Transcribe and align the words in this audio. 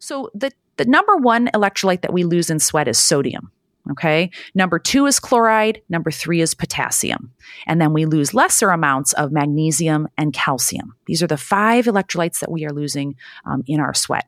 So 0.00 0.30
the 0.34 0.50
the 0.76 0.84
number 0.86 1.16
one 1.16 1.48
electrolyte 1.54 2.00
that 2.02 2.12
we 2.12 2.24
lose 2.24 2.50
in 2.50 2.58
sweat 2.58 2.88
is 2.88 2.98
sodium. 2.98 3.52
Okay. 3.90 4.30
Number 4.54 4.78
two 4.78 5.06
is 5.06 5.18
chloride. 5.18 5.82
Number 5.88 6.10
three 6.10 6.40
is 6.40 6.54
potassium. 6.54 7.32
And 7.66 7.80
then 7.80 7.92
we 7.92 8.04
lose 8.04 8.34
lesser 8.34 8.70
amounts 8.70 9.12
of 9.14 9.32
magnesium 9.32 10.08
and 10.18 10.32
calcium. 10.32 10.94
These 11.06 11.22
are 11.22 11.26
the 11.26 11.36
five 11.36 11.86
electrolytes 11.86 12.40
that 12.40 12.50
we 12.50 12.66
are 12.66 12.72
losing 12.72 13.16
um, 13.44 13.62
in 13.66 13.80
our 13.80 13.94
sweat. 13.94 14.26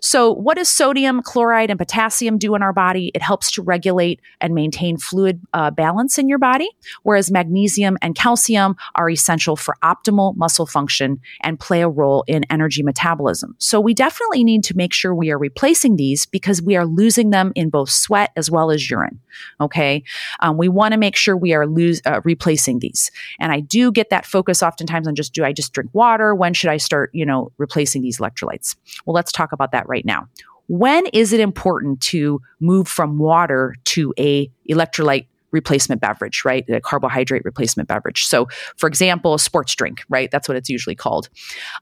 So, 0.00 0.32
what 0.32 0.56
does 0.56 0.68
sodium, 0.68 1.22
chloride, 1.22 1.70
and 1.70 1.78
potassium 1.78 2.38
do 2.38 2.54
in 2.54 2.62
our 2.62 2.72
body? 2.72 3.10
It 3.14 3.22
helps 3.22 3.50
to 3.52 3.62
regulate 3.62 4.20
and 4.40 4.54
maintain 4.54 4.96
fluid 4.96 5.40
uh, 5.52 5.70
balance 5.70 6.18
in 6.18 6.28
your 6.28 6.38
body, 6.38 6.70
whereas 7.02 7.30
magnesium 7.30 7.98
and 8.02 8.14
calcium 8.14 8.76
are 8.94 9.10
essential 9.10 9.56
for 9.56 9.76
optimal 9.82 10.36
muscle 10.36 10.66
function 10.66 11.20
and 11.42 11.60
play 11.60 11.82
a 11.82 11.88
role 11.88 12.24
in 12.26 12.44
energy 12.50 12.82
metabolism. 12.82 13.54
So, 13.58 13.80
we 13.80 13.94
definitely 13.94 14.44
need 14.44 14.64
to 14.64 14.76
make 14.76 14.92
sure 14.92 15.14
we 15.14 15.30
are 15.30 15.38
replacing 15.38 15.96
these 15.96 16.26
because 16.26 16.62
we 16.62 16.76
are 16.76 16.86
losing 16.86 17.30
them 17.30 17.52
in 17.54 17.70
both 17.70 17.90
sweat 17.90 18.30
as 18.36 18.50
well 18.50 18.70
as 18.70 18.90
urine. 18.90 19.20
Okay. 19.60 20.02
Um, 20.40 20.56
we 20.56 20.68
want 20.68 20.92
to 20.92 20.98
make 20.98 21.16
sure 21.16 21.36
we 21.36 21.52
are 21.54 21.66
lose, 21.66 22.00
uh, 22.06 22.20
replacing 22.24 22.80
these. 22.80 23.10
And 23.38 23.52
I 23.52 23.60
do 23.60 23.92
get 23.92 24.10
that 24.10 24.26
focus 24.26 24.62
oftentimes 24.62 25.06
on 25.06 25.14
just 25.14 25.32
do 25.32 25.44
I 25.44 25.52
just 25.52 25.72
drink 25.72 25.90
water? 25.92 26.34
When 26.34 26.54
should 26.54 26.70
I 26.70 26.76
start, 26.76 27.10
you 27.12 27.24
know, 27.24 27.52
replacing 27.58 28.02
these 28.02 28.18
electrolytes? 28.18 28.76
Well, 29.04 29.14
let's 29.14 29.32
talk 29.32 29.49
about 29.52 29.72
that 29.72 29.88
right 29.88 30.04
now. 30.04 30.26
When 30.66 31.06
is 31.06 31.32
it 31.32 31.40
important 31.40 32.00
to 32.02 32.40
move 32.60 32.86
from 32.86 33.18
water 33.18 33.74
to 33.86 34.14
a 34.18 34.50
electrolyte 34.68 35.26
replacement 35.52 36.00
beverage, 36.00 36.44
right? 36.44 36.68
A 36.68 36.80
carbohydrate 36.80 37.44
replacement 37.44 37.88
beverage. 37.88 38.24
So, 38.24 38.48
for 38.76 38.86
example, 38.86 39.34
a 39.34 39.38
sports 39.38 39.74
drink, 39.74 40.02
right? 40.08 40.30
That's 40.30 40.48
what 40.48 40.56
it's 40.56 40.68
usually 40.68 40.94
called. 40.94 41.28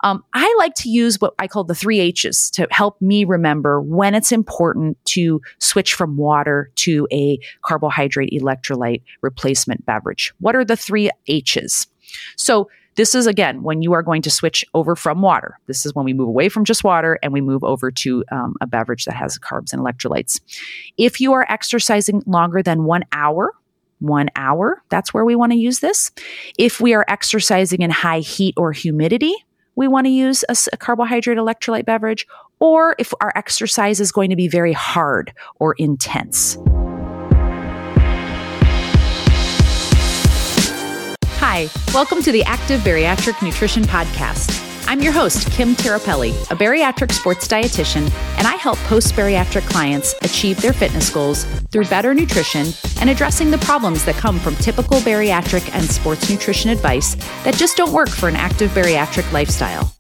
Um, 0.03 0.25
I 0.33 0.55
like 0.59 0.75
to 0.77 0.89
use 0.89 1.21
what 1.21 1.35
I 1.39 1.49
call 1.49 1.65
the 1.65 1.75
three 1.75 2.01
H's 2.01 2.51
to 2.53 2.67
help 2.71 3.01
me 3.01 3.25
remember 3.25 3.81
when 3.81 4.15
it's 4.15 4.33
important 4.33 4.97
to 5.07 5.41
switch 5.59 5.95
from 5.95 6.17
water 6.17 6.71
to 6.77 7.07
a 7.13 7.39
carbohydrate 7.63 8.33
electrolyte 8.33 9.03
replacement 9.23 9.85
beverage. 9.85 10.33
What 10.41 10.57
are 10.57 10.65
the 10.65 10.77
three 10.77 11.11
H's? 11.27 11.87
So, 12.37 12.71
this 12.99 13.15
is 13.15 13.29
again 13.29 13.63
when 13.63 13.81
you 13.81 13.93
are 13.93 14.03
going 14.03 14.23
to 14.23 14.31
switch 14.31 14.65
over 14.75 14.97
from 14.97 15.23
water. 15.23 15.57
This 15.67 15.87
is 15.87 15.95
when 15.95 16.05
we 16.05 16.13
move 16.13 16.27
away 16.27 16.49
from 16.49 16.65
just 16.65 16.83
water 16.83 17.17
and 17.23 17.33
we 17.33 17.41
move 17.41 17.63
over 17.63 17.93
to 17.93 18.25
um, 18.33 18.57
a 18.61 18.67
beverage 18.67 19.05
that 19.05 19.15
has 19.15 19.39
carbs 19.39 19.73
and 19.73 19.81
electrolytes. 19.81 20.41
If 20.97 21.21
you 21.21 21.33
are 21.33 21.47
exercising 21.49 22.25
longer 22.27 22.61
than 22.61 22.83
one 22.83 23.05
hour, 23.13 23.55
one 24.01 24.31
hour, 24.35 24.83
that's 24.89 25.15
where 25.15 25.25
we 25.25 25.37
want 25.37 25.53
to 25.53 25.59
use 25.59 25.79
this. 25.79 26.11
If 26.59 26.81
we 26.81 26.93
are 26.93 27.05
exercising 27.07 27.83
in 27.83 27.91
high 27.91 28.19
heat 28.19 28.55
or 28.57 28.73
humidity, 28.73 29.35
we 29.77 29.87
want 29.87 30.07
to 30.07 30.11
use 30.11 30.45
a, 30.49 30.57
a, 30.73 30.77
carbohydrate 30.77 31.39
electrolyte 31.39 31.85
beverage, 31.85 32.27
or 32.59 32.97
if 32.99 33.15
our 33.21 33.33
exercise 33.37 34.01
is 34.01 34.11
going 34.11 34.31
to 34.31 34.37
be 34.37 34.49
very 34.49 34.73
hard 34.73 35.33
or 35.61 35.75
intense. 35.79 36.59
Hi, 41.51 41.71
welcome 41.95 42.21
to 42.25 42.31
the 42.31 42.45
Active 42.45 42.83
Bariatric 42.83 43.43
Nutrition 43.43 43.83
Podcast. 43.83 44.53
I'm 44.87 45.01
your 45.01 45.13
host, 45.13 45.51
Kim 45.51 45.75
Tirapelli, 45.75 46.33
a 46.51 46.55
bariatric 46.55 47.11
sports 47.11 47.49
dietitian, 47.49 48.11
and 48.37 48.47
I 48.47 48.57
help 48.57 48.77
post 48.81 49.15
bariatric 49.15 49.67
clients 49.67 50.15
achieve 50.21 50.61
their 50.61 50.75
fitness 50.75 51.09
goals 51.09 51.45
through 51.73 51.87
better 51.87 52.13
nutrition 52.13 52.67
and 53.01 53.09
addressing 53.09 53.51
the 53.51 53.57
problems 53.57 54.05
that 54.05 54.17
come 54.17 54.39
from 54.39 54.57
typical 54.57 54.99
bariatric 54.99 55.75
and 55.75 55.85
sports 55.87 56.29
nutrition 56.29 56.69
advice 56.69 57.15
that 57.45 57.55
just 57.55 57.79
don't 57.79 57.95
work 57.95 58.11
for 58.11 58.29
an 58.29 58.37
active 58.37 58.71
bariatric 58.73 59.33
lifestyle. 59.33 59.91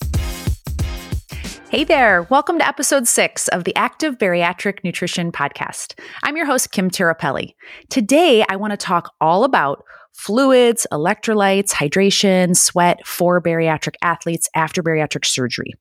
Hey 1.71 1.85
there, 1.85 2.23
welcome 2.25 2.59
to 2.59 2.67
episode 2.67 3.09
six 3.09 3.49
of 3.49 3.65
the 3.65 3.77
Active 3.77 4.17
Bariatric 4.17 4.85
Nutrition 4.85 5.33
Podcast. 5.33 5.99
I'm 6.23 6.35
your 6.35 6.47
host, 6.47 6.73
Kim 6.73 6.91
Tirapelli. 6.91 7.55
Today, 7.91 8.45
I 8.49 8.57
want 8.57 8.71
to 8.73 8.79
talk 8.79 9.15
all 9.21 9.45
about 9.45 9.85
fluids, 10.13 10.87
electrolytes, 10.93 11.71
hydration, 11.71 12.57
sweat 12.57 13.07
for 13.07 13.41
bariatric 13.41 13.95
athletes 14.03 14.49
after 14.55 14.83
bariatric 14.83 15.25
surgery. 15.25 15.75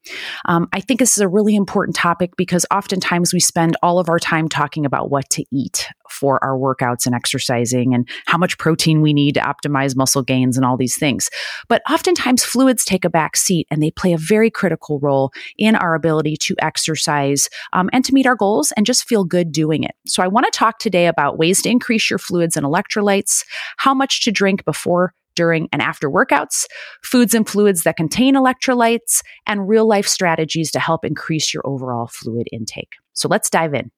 Um, 0.46 0.68
I 0.74 0.80
think 0.80 1.00
this 1.00 1.18
is 1.18 1.22
a 1.22 1.28
really 1.28 1.56
important 1.56 1.96
topic 1.96 2.36
because 2.38 2.66
oftentimes 2.72 3.34
we 3.34 3.40
spend 3.40 3.76
all 3.82 4.00
of 4.00 4.10
our 4.10 4.20
time 4.20 4.48
talking 4.48 4.86
about 4.86 5.10
what 5.10 5.30
to 5.32 5.44
eat 5.52 5.90
for 6.12 6.44
our 6.44 6.58
workouts 6.58 7.06
and 7.06 7.16
exercising 7.16 7.94
and 7.94 8.08
how 8.26 8.38
much 8.38 8.58
protein 8.58 9.02
we 9.02 9.14
need 9.14 9.34
to 9.34 9.42
optimize 9.42 9.96
muscle 9.96 10.24
gains 10.24 10.58
and 10.58 10.66
all 10.66 10.78
these 10.78 10.98
things. 10.98 11.30
But 11.68 11.82
oftentimes 11.90 12.44
fluids 12.44 12.86
take 12.86 13.06
a 13.06 13.10
back 13.10 13.38
seat 13.38 13.68
and 13.70 13.82
they 13.82 13.92
play 13.92 14.14
a 14.14 14.18
very 14.18 14.50
critical 14.50 15.00
role 15.00 15.32
in 15.58 15.76
our 15.76 15.96
ability 15.96 16.38
to 16.38 16.56
exercise 16.60 17.50
um, 17.74 17.90
and 17.94 18.04
to 18.06 18.14
meet 18.14 18.26
our 18.26 18.36
goals 18.36 18.72
and 18.78 18.86
just 18.86 19.08
feel 19.08 19.24
good 19.24 19.52
doing 19.52 19.84
it. 19.84 19.96
So 20.06 20.24
I 20.24 20.28
want 20.28 20.46
to 20.46 20.58
talk 20.58 20.80
today 20.80 21.08
about 21.08 21.38
ways 21.38 21.62
to 21.64 21.70
increase 21.70 22.10
your 22.10 22.20
fluids 22.20 22.58
and 22.58 22.66
electrolytes, 22.66 23.44
how 23.78 23.94
much 23.94 24.24
to 24.24 24.32
drink 24.32 24.66
before 24.66 25.14
during 25.38 25.70
and 25.72 25.82
after 25.82 26.10
workouts, 26.10 26.66
foods 27.04 27.34
and 27.34 27.48
fluids 27.48 27.84
that 27.84 27.96
contain 27.96 28.36
electrolytes, 28.36 29.22
and 29.46 29.70
real 29.70 29.88
life 29.88 30.08
strategies 30.08 30.72
to 30.72 30.80
help 30.80 31.06
increase 31.06 31.54
your 31.54 31.66
overall 31.66 32.08
fluid 32.08 32.48
intake. 32.52 32.94
So 33.14 33.30
let's 33.30 33.50
dive 33.50 33.74
in. 33.74 33.92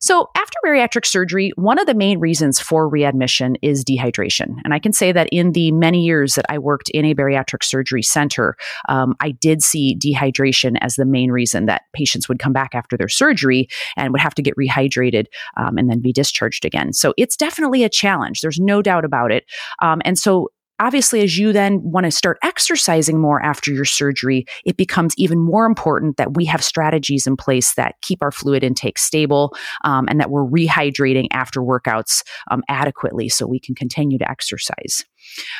So, 0.00 0.30
after 0.34 0.56
bariatric 0.64 1.04
surgery, 1.04 1.52
one 1.56 1.78
of 1.78 1.86
the 1.86 1.94
main 1.94 2.20
reasons 2.20 2.58
for 2.58 2.88
readmission 2.88 3.56
is 3.60 3.84
dehydration. 3.84 4.56
And 4.64 4.72
I 4.72 4.78
can 4.78 4.94
say 4.94 5.12
that 5.12 5.28
in 5.30 5.52
the 5.52 5.72
many 5.72 6.02
years 6.02 6.36
that 6.36 6.46
I 6.48 6.58
worked 6.58 6.88
in 6.90 7.04
a 7.04 7.14
bariatric 7.14 7.62
surgery 7.62 8.02
center, 8.02 8.56
um, 8.88 9.14
I 9.20 9.32
did 9.32 9.62
see 9.62 9.96
dehydration 9.96 10.78
as 10.80 10.96
the 10.96 11.04
main 11.04 11.30
reason 11.30 11.66
that 11.66 11.82
patients 11.92 12.28
would 12.30 12.38
come 12.38 12.54
back 12.54 12.74
after 12.74 12.96
their 12.96 13.08
surgery 13.08 13.68
and 13.96 14.12
would 14.12 14.22
have 14.22 14.34
to 14.36 14.42
get 14.42 14.56
rehydrated 14.56 15.26
um, 15.58 15.76
and 15.76 15.90
then 15.90 16.00
be 16.00 16.14
discharged 16.14 16.64
again. 16.64 16.94
So, 16.94 17.12
it's 17.18 17.36
definitely 17.36 17.84
a 17.84 17.90
challenge. 17.90 18.40
There's 18.40 18.58
no 18.58 18.80
doubt 18.80 19.04
about 19.04 19.30
it. 19.30 19.44
Um, 19.82 20.00
and 20.04 20.18
so, 20.18 20.48
obviously, 20.80 21.22
as 21.22 21.38
you 21.38 21.52
then 21.52 21.80
want 21.82 22.04
to 22.04 22.10
start 22.10 22.38
exercising 22.42 23.20
more 23.20 23.40
after 23.40 23.72
your 23.72 23.84
surgery, 23.84 24.46
it 24.64 24.76
becomes 24.76 25.14
even 25.16 25.38
more 25.38 25.66
important 25.66 26.16
that 26.16 26.34
we 26.34 26.44
have 26.46 26.64
strategies 26.64 27.26
in 27.26 27.36
place 27.36 27.74
that 27.74 27.94
keep 28.00 28.22
our 28.22 28.32
fluid 28.32 28.64
intake 28.64 28.98
stable 28.98 29.54
um, 29.84 30.06
and 30.08 30.18
that 30.18 30.30
we're 30.30 30.46
rehydrating 30.46 31.28
after 31.30 31.60
workouts 31.60 32.22
um, 32.50 32.62
adequately 32.68 33.28
so 33.28 33.46
we 33.46 33.60
can 33.60 33.74
continue 33.74 34.18
to 34.18 34.28
exercise. 34.28 35.04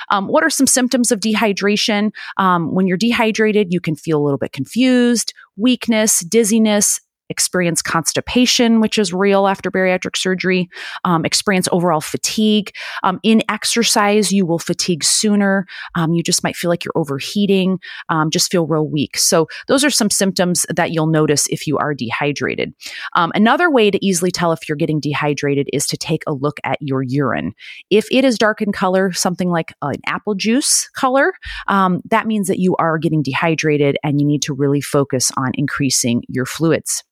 Um, 0.09 0.27
what 0.27 0.43
are 0.43 0.51
some 0.51 0.67
symptoms 0.67 1.13
of 1.13 1.21
dehydration? 1.21 2.11
Um, 2.39 2.75
when 2.75 2.87
you're 2.87 2.97
dehydrated, 2.97 3.69
you 3.73 3.81
can 3.81 3.95
feel 3.95 4.19
a 4.19 4.25
little 4.25 4.39
bit 4.39 4.53
confused, 4.53 5.35
weakness, 5.57 6.21
dizziness, 6.21 7.01
experience 7.31 7.81
constipation, 7.81 8.81
which 8.81 8.99
is 8.99 9.13
real 9.13 9.47
after 9.47 9.71
bariatric 9.71 10.17
surgery, 10.17 10.69
um, 11.05 11.25
experience 11.25 11.69
overall 11.73 12.01
fatigue. 12.01 12.73
Um, 13.03 13.21
in 13.23 13.43
exercise, 13.49 14.33
you 14.33 14.45
will 14.45 14.59
fatigue 14.59 15.05
sooner. 15.05 15.67
Um, 15.95 16.13
you 16.13 16.23
just 16.23 16.43
might 16.45 16.57
feel 16.57 16.69
like 16.69 16.85
you're 16.85 16.93
overheating, 16.97 17.79
um, 18.09 18.31
just 18.31 18.51
feel 18.51 18.67
real 18.67 18.89
weak. 18.89 19.17
So, 19.17 19.47
those 19.69 19.85
are 19.85 19.91
some 19.91 20.11
symptoms 20.11 20.67
that 20.69 20.91
you'll 20.91 21.07
notice 21.07 21.47
if 21.49 21.67
you 21.67 21.79
are 21.79 21.95
dehydrated. 21.95 22.75
Um, 23.15 23.33
another 23.35 23.71
way 23.71 23.91
to 23.91 24.05
easily 24.05 24.31
tell 24.31 24.53
if 24.53 24.69
you're 24.69 24.77
getting 24.77 25.01
dehydrated 25.01 25.69
is 25.73 25.87
to 25.87 25.97
take 25.97 26.23
a 26.27 26.33
look 26.33 26.59
at 26.65 26.79
your 26.81 27.03
urine. 27.03 27.55
If 27.91 28.07
it 28.11 28.25
is 28.25 28.39
dark 28.39 28.61
in 28.61 28.73
color, 28.73 29.13
something 29.13 29.51
like 29.51 29.73
an 29.83 30.01
apple 30.07 30.35
juice 30.35 30.89
color, 30.95 31.33
um, 31.69 32.01
that 32.11 32.27
means 32.27 32.49
that 32.49 32.59
you 32.59 32.75
are 32.77 32.99
getting 32.99 33.23
dehydrated 33.23 33.97
and 34.03 34.21
you 34.21 34.27
need 34.27 34.43
to 34.43 34.55
really 34.55 34.81
focus 34.81 35.31
on 35.37 35.53
increasing 35.55 36.23
your 36.29 36.47
fluids. 36.47 37.05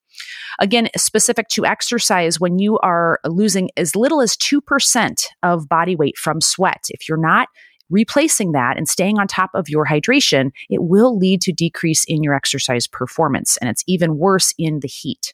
Again, 0.58 0.88
specific 0.96 1.48
to 1.48 1.66
exercise, 1.66 2.40
when 2.40 2.58
you 2.58 2.78
are 2.78 3.20
losing 3.24 3.70
as 3.76 3.94
little 3.94 4.20
as 4.20 4.36
2% 4.36 5.26
of 5.42 5.68
body 5.68 5.96
weight 5.96 6.18
from 6.18 6.40
sweat, 6.40 6.86
if 6.88 7.08
you're 7.08 7.18
not 7.18 7.48
replacing 7.90 8.52
that 8.52 8.76
and 8.76 8.88
staying 8.88 9.18
on 9.18 9.26
top 9.26 9.50
of 9.54 9.68
your 9.68 9.86
hydration, 9.86 10.50
it 10.68 10.82
will 10.82 11.16
lead 11.16 11.40
to 11.42 11.52
decrease 11.52 12.04
in 12.06 12.22
your 12.22 12.34
exercise 12.34 12.86
performance. 12.86 13.56
And 13.58 13.70
it's 13.70 13.84
even 13.86 14.18
worse 14.18 14.52
in 14.58 14.80
the 14.80 14.88
heat. 14.88 15.32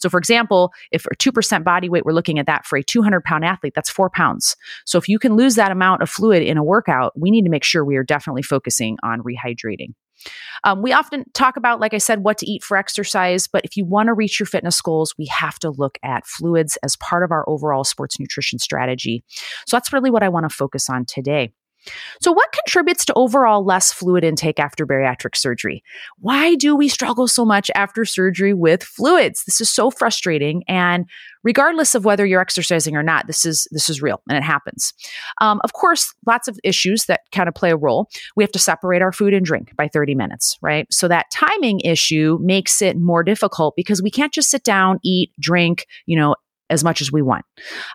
So, 0.00 0.08
for 0.08 0.18
example, 0.18 0.72
if 0.90 1.04
2% 1.04 1.64
body 1.64 1.88
weight, 1.88 2.04
we're 2.04 2.12
looking 2.12 2.38
at 2.38 2.46
that 2.46 2.66
for 2.66 2.76
a 2.76 2.82
200 2.82 3.22
pound 3.22 3.44
athlete, 3.44 3.74
that's 3.74 3.90
four 3.90 4.10
pounds. 4.10 4.56
So, 4.84 4.98
if 4.98 5.08
you 5.08 5.18
can 5.18 5.36
lose 5.36 5.54
that 5.54 5.70
amount 5.70 6.02
of 6.02 6.10
fluid 6.10 6.42
in 6.42 6.56
a 6.56 6.64
workout, 6.64 7.12
we 7.16 7.30
need 7.30 7.44
to 7.44 7.50
make 7.50 7.64
sure 7.64 7.84
we 7.84 7.96
are 7.96 8.04
definitely 8.04 8.42
focusing 8.42 8.96
on 9.02 9.22
rehydrating. 9.22 9.94
Um, 10.64 10.82
we 10.82 10.92
often 10.92 11.24
talk 11.34 11.56
about, 11.56 11.80
like 11.80 11.94
I 11.94 11.98
said, 11.98 12.22
what 12.22 12.38
to 12.38 12.46
eat 12.50 12.62
for 12.62 12.76
exercise, 12.76 13.48
but 13.48 13.64
if 13.64 13.76
you 13.76 13.84
want 13.84 14.08
to 14.08 14.14
reach 14.14 14.38
your 14.38 14.46
fitness 14.46 14.80
goals, 14.80 15.14
we 15.18 15.26
have 15.26 15.58
to 15.60 15.70
look 15.70 15.98
at 16.02 16.26
fluids 16.26 16.76
as 16.82 16.96
part 16.96 17.24
of 17.24 17.32
our 17.32 17.48
overall 17.48 17.84
sports 17.84 18.18
nutrition 18.20 18.58
strategy. 18.58 19.24
So 19.66 19.76
that's 19.76 19.92
really 19.92 20.10
what 20.10 20.22
I 20.22 20.28
want 20.28 20.48
to 20.48 20.54
focus 20.54 20.88
on 20.88 21.04
today. 21.04 21.52
So, 22.20 22.32
what 22.32 22.52
contributes 22.52 23.04
to 23.06 23.14
overall 23.14 23.64
less 23.64 23.92
fluid 23.92 24.24
intake 24.24 24.60
after 24.60 24.86
bariatric 24.86 25.36
surgery? 25.36 25.82
Why 26.18 26.54
do 26.54 26.76
we 26.76 26.88
struggle 26.88 27.28
so 27.28 27.44
much 27.44 27.70
after 27.74 28.04
surgery 28.04 28.54
with 28.54 28.82
fluids? 28.82 29.44
This 29.44 29.60
is 29.60 29.70
so 29.70 29.90
frustrating. 29.90 30.62
And 30.68 31.06
regardless 31.42 31.94
of 31.94 32.04
whether 32.04 32.24
you're 32.24 32.40
exercising 32.40 32.96
or 32.96 33.02
not, 33.02 33.26
this 33.26 33.44
is 33.44 33.66
this 33.72 33.88
is 33.88 34.00
real 34.02 34.22
and 34.28 34.38
it 34.38 34.44
happens. 34.44 34.92
Um, 35.40 35.60
of 35.64 35.72
course, 35.72 36.12
lots 36.26 36.48
of 36.48 36.58
issues 36.62 37.06
that 37.06 37.20
kind 37.32 37.48
of 37.48 37.54
play 37.54 37.70
a 37.70 37.76
role. 37.76 38.08
We 38.36 38.44
have 38.44 38.52
to 38.52 38.58
separate 38.58 39.02
our 39.02 39.12
food 39.12 39.34
and 39.34 39.44
drink 39.44 39.74
by 39.76 39.88
30 39.88 40.14
minutes, 40.14 40.58
right? 40.62 40.86
So 40.92 41.08
that 41.08 41.30
timing 41.32 41.80
issue 41.80 42.38
makes 42.40 42.80
it 42.80 42.96
more 42.98 43.22
difficult 43.24 43.74
because 43.76 44.02
we 44.02 44.10
can't 44.10 44.32
just 44.32 44.50
sit 44.50 44.64
down, 44.64 44.98
eat, 45.02 45.30
drink, 45.40 45.86
you 46.06 46.16
know, 46.16 46.36
as 46.72 46.82
much 46.82 47.00
as 47.00 47.12
we 47.12 47.22
want. 47.22 47.44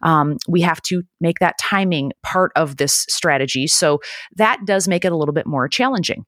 Um, 0.03 0.37
we 0.47 0.61
have 0.61 0.81
to 0.83 1.03
make 1.19 1.39
that 1.39 1.57
timing 1.59 2.13
part 2.23 2.51
of 2.55 2.77
this 2.77 3.05
strategy. 3.09 3.67
So 3.67 3.99
that 4.35 4.59
does 4.65 4.87
make 4.87 5.03
it 5.03 5.11
a 5.11 5.17
little 5.17 5.33
bit 5.33 5.47
more 5.47 5.67
challenging. 5.67 6.25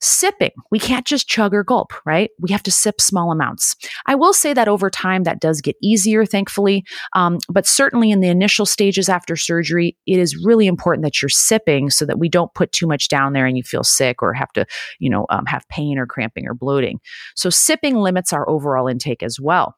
Sipping, 0.00 0.52
we 0.70 0.78
can't 0.78 1.06
just 1.06 1.28
chug 1.28 1.52
or 1.52 1.62
gulp, 1.62 1.92
right? 2.06 2.30
We 2.40 2.52
have 2.52 2.62
to 2.62 2.70
sip 2.70 3.00
small 3.00 3.32
amounts. 3.32 3.76
I 4.06 4.14
will 4.14 4.32
say 4.32 4.54
that 4.54 4.68
over 4.68 4.88
time 4.88 5.24
that 5.24 5.40
does 5.40 5.60
get 5.60 5.76
easier, 5.82 6.24
thankfully. 6.24 6.84
Um, 7.14 7.38
but 7.50 7.66
certainly 7.66 8.10
in 8.10 8.20
the 8.20 8.28
initial 8.28 8.64
stages 8.64 9.08
after 9.08 9.36
surgery, 9.36 9.98
it 10.06 10.18
is 10.18 10.42
really 10.42 10.68
important 10.68 11.02
that 11.02 11.20
you're 11.20 11.28
sipping 11.28 11.90
so 11.90 12.06
that 12.06 12.18
we 12.18 12.28
don't 12.30 12.54
put 12.54 12.72
too 12.72 12.86
much 12.86 13.08
down 13.08 13.32
there 13.32 13.44
and 13.44 13.58
you 13.58 13.62
feel 13.62 13.84
sick 13.84 14.22
or 14.22 14.32
have 14.32 14.52
to, 14.52 14.64
you 15.00 15.10
know, 15.10 15.26
um, 15.30 15.44
have 15.46 15.68
pain 15.68 15.98
or 15.98 16.06
cramping 16.06 16.46
or 16.46 16.54
bloating. 16.54 17.00
So 17.34 17.50
sipping 17.50 17.96
limits 17.96 18.32
our 18.32 18.48
overall 18.48 18.86
intake 18.86 19.22
as 19.22 19.38
well. 19.38 19.74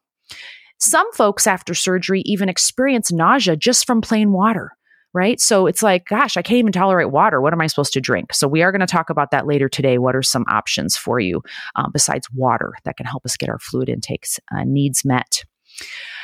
Some 0.80 1.10
folks 1.12 1.46
after 1.46 1.74
surgery 1.74 2.22
even 2.24 2.48
experience 2.48 3.12
nausea 3.12 3.56
just 3.56 3.86
from 3.86 4.00
plain 4.00 4.32
water 4.32 4.72
right? 5.12 5.40
So 5.40 5.66
it's 5.66 5.82
like, 5.82 6.06
gosh, 6.06 6.36
I 6.36 6.42
can't 6.42 6.58
even 6.58 6.72
tolerate 6.72 7.10
water. 7.10 7.40
What 7.40 7.52
am 7.52 7.60
I 7.60 7.66
supposed 7.66 7.92
to 7.94 8.00
drink? 8.00 8.32
So 8.32 8.46
we 8.46 8.62
are 8.62 8.70
going 8.70 8.80
to 8.80 8.86
talk 8.86 9.10
about 9.10 9.30
that 9.32 9.46
later 9.46 9.68
today. 9.68 9.98
What 9.98 10.14
are 10.14 10.22
some 10.22 10.44
options 10.48 10.96
for 10.96 11.18
you 11.18 11.42
um, 11.76 11.90
besides 11.92 12.28
water 12.32 12.74
that 12.84 12.96
can 12.96 13.06
help 13.06 13.24
us 13.24 13.36
get 13.36 13.48
our 13.48 13.58
fluid 13.58 13.88
intakes 13.88 14.38
uh, 14.54 14.64
needs 14.64 15.04
met? 15.04 15.44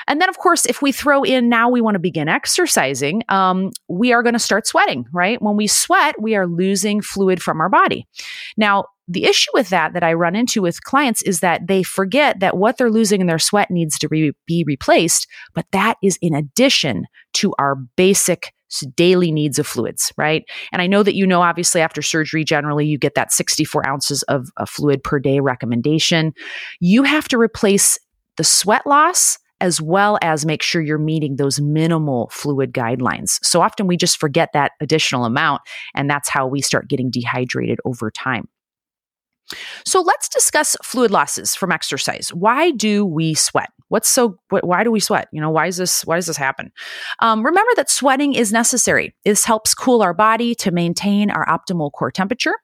And 0.08 0.20
then, 0.20 0.29
of 0.29 0.38
course, 0.38 0.67
if 0.67 0.82
we 0.82 0.93
throw 0.93 1.23
in 1.23 1.49
now 1.49 1.69
we 1.69 1.81
want 1.81 1.94
to 1.94 2.00
begin 2.00 2.29
exercising, 2.29 3.23
um, 3.29 3.70
we 3.88 4.12
are 4.12 4.23
going 4.23 4.35
to 4.35 4.38
start 4.38 4.67
sweating, 4.67 5.06
right? 5.12 5.41
When 5.43 5.56
we 5.56 5.67
sweat, 5.67 6.20
we 6.20 6.37
are 6.37 6.47
losing 6.47 7.00
fluid 7.00 7.43
from 7.43 7.61
our 7.61 7.69
body. 7.69 8.06
Now, 8.56 8.85
the 9.08 9.25
issue 9.25 9.50
with 9.55 9.69
that 9.69 9.93
that 9.93 10.03
I 10.03 10.14
run 10.14 10.35
into 10.35 10.62
with 10.62 10.82
clients 10.82 11.23
is 11.23 11.41
that 11.41 11.69
they 11.69 11.82
forget 11.82 12.41
that 12.41 12.56
what 12.56 12.76
they're 12.76 12.91
losing 12.91 13.20
in 13.20 13.29
their 13.29 13.38
sweat 13.38 13.70
needs 13.70 13.99
to 14.00 14.08
re- 14.08 14.32
be 14.47 14.64
replaced, 14.67 15.29
but 15.55 15.67
that 15.73 15.97
is 16.03 16.19
in 16.20 16.35
addition 16.35 17.06
to 17.35 17.55
our 17.58 17.76
basic 17.97 18.53
daily 18.97 19.31
needs 19.31 19.61
of 19.61 19.67
fluids, 19.67 20.12
right? 20.17 20.44
And 20.73 20.82
I 20.82 20.88
know 20.88 21.05
that 21.05 21.14
you 21.14 21.25
know, 21.25 21.41
obviously, 21.41 21.81
after 21.81 22.03
surgery, 22.03 22.44
generally 22.44 22.85
you 22.85 22.99
get 22.99 23.14
that 23.14 23.32
64 23.32 23.88
ounces 23.88 24.23
of, 24.25 24.49
of 24.56 24.69
fluid 24.69 25.05
per 25.05 25.20
day 25.20 25.38
recommendation. 25.38 26.32
You 26.81 27.05
have 27.05 27.29
to 27.29 27.38
replace 27.38 27.99
the 28.37 28.44
sweat 28.44 28.87
loss 28.87 29.38
as 29.61 29.81
well 29.81 30.19
as 30.23 30.44
make 30.44 30.62
sure 30.62 30.82
you're 30.82 30.99
meeting 30.99 31.37
those 31.37 31.61
minimal 31.61 32.29
fluid 32.32 32.73
guidelines. 32.73 33.38
So 33.43 33.62
often 33.62 33.87
we 33.87 33.97
just 33.97 34.19
forget 34.19 34.50
that 34.53 34.73
additional 34.81 35.25
amount, 35.25 35.62
and 35.94 36.08
that's 36.11 36.29
how 36.29 36.47
we 36.47 36.61
start 36.61 36.88
getting 36.88 37.11
dehydrated 37.11 37.79
over 37.85 38.11
time. 38.11 38.49
So 39.85 40.00
let's 40.00 40.29
discuss 40.29 40.76
fluid 40.82 41.11
losses 41.11 41.55
from 41.55 41.70
exercise. 41.70 42.31
Why 42.31 42.73
do 42.73 43.05
we 43.06 43.35
sweat? 43.35 43.70
What's 43.88 44.08
so? 44.08 44.37
Why 44.50 44.82
do 44.82 44.91
we 44.91 44.99
sweat? 44.99 45.29
You 45.31 45.41
know, 45.41 45.50
why 45.50 45.67
is 45.67 45.76
this? 45.76 46.05
Why 46.05 46.17
does 46.17 46.26
this 46.26 46.37
happen? 46.37 46.73
Um, 47.20 47.47
remember 47.47 47.70
that 47.76 47.88
sweating 47.88 48.35
is 48.35 48.53
necessary. 48.53 49.14
This 49.25 49.44
helps 49.44 49.75
cool 49.75 50.03
our 50.03 50.12
body 50.12 50.56
to 50.56 50.73
maintain 50.73 51.31
our 51.31 51.47
optimal 51.47 51.93
core 51.93 52.11
temperature. 52.11 52.55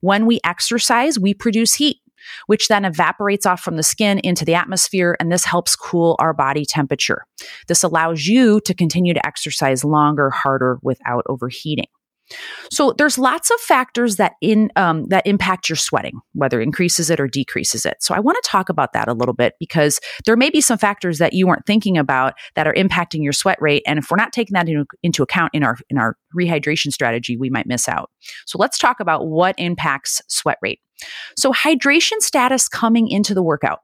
When 0.00 0.26
we 0.26 0.40
exercise, 0.42 1.20
we 1.20 1.34
produce 1.34 1.74
heat 1.74 1.98
which 2.46 2.68
then 2.68 2.84
evaporates 2.84 3.46
off 3.46 3.60
from 3.60 3.76
the 3.76 3.82
skin 3.82 4.20
into 4.20 4.44
the 4.44 4.54
atmosphere, 4.54 5.16
and 5.20 5.30
this 5.30 5.44
helps 5.44 5.76
cool 5.76 6.16
our 6.18 6.34
body 6.34 6.64
temperature. 6.64 7.24
This 7.68 7.82
allows 7.82 8.26
you 8.26 8.60
to 8.60 8.74
continue 8.74 9.14
to 9.14 9.26
exercise 9.26 9.84
longer, 9.84 10.30
harder 10.30 10.78
without 10.82 11.24
overheating. 11.28 11.86
So 12.70 12.94
there's 12.96 13.18
lots 13.18 13.50
of 13.50 13.60
factors 13.60 14.16
that 14.16 14.34
in 14.40 14.70
um, 14.76 15.06
that 15.08 15.26
impact 15.26 15.68
your 15.68 15.76
sweating, 15.76 16.20
whether 16.32 16.60
increases 16.60 17.10
it 17.10 17.20
or 17.20 17.26
decreases 17.26 17.84
it. 17.84 17.96
So 18.00 18.14
I 18.14 18.20
want 18.20 18.42
to 18.42 18.48
talk 18.48 18.68
about 18.68 18.92
that 18.92 19.08
a 19.08 19.12
little 19.12 19.34
bit 19.34 19.54
because 19.58 20.00
there 20.24 20.36
may 20.36 20.50
be 20.50 20.60
some 20.60 20.78
factors 20.78 21.18
that 21.18 21.32
you 21.32 21.46
weren't 21.46 21.66
thinking 21.66 21.98
about 21.98 22.34
that 22.54 22.66
are 22.66 22.74
impacting 22.74 23.22
your 23.22 23.32
sweat 23.32 23.58
rate, 23.60 23.82
and 23.86 23.98
if 23.98 24.10
we're 24.10 24.16
not 24.16 24.32
taking 24.32 24.54
that 24.54 24.68
into, 24.68 24.86
into 25.02 25.22
account 25.22 25.50
in 25.54 25.62
our 25.62 25.76
in 25.90 25.98
our 25.98 26.16
rehydration 26.34 26.92
strategy, 26.92 27.36
we 27.36 27.50
might 27.50 27.66
miss 27.66 27.88
out. 27.88 28.10
So 28.46 28.58
let's 28.58 28.78
talk 28.78 29.00
about 29.00 29.26
what 29.26 29.54
impacts 29.58 30.22
sweat 30.28 30.58
rate. 30.62 30.80
So, 31.36 31.52
hydration 31.52 32.20
status 32.20 32.68
coming 32.68 33.08
into 33.08 33.34
the 33.34 33.42
workout. 33.42 33.80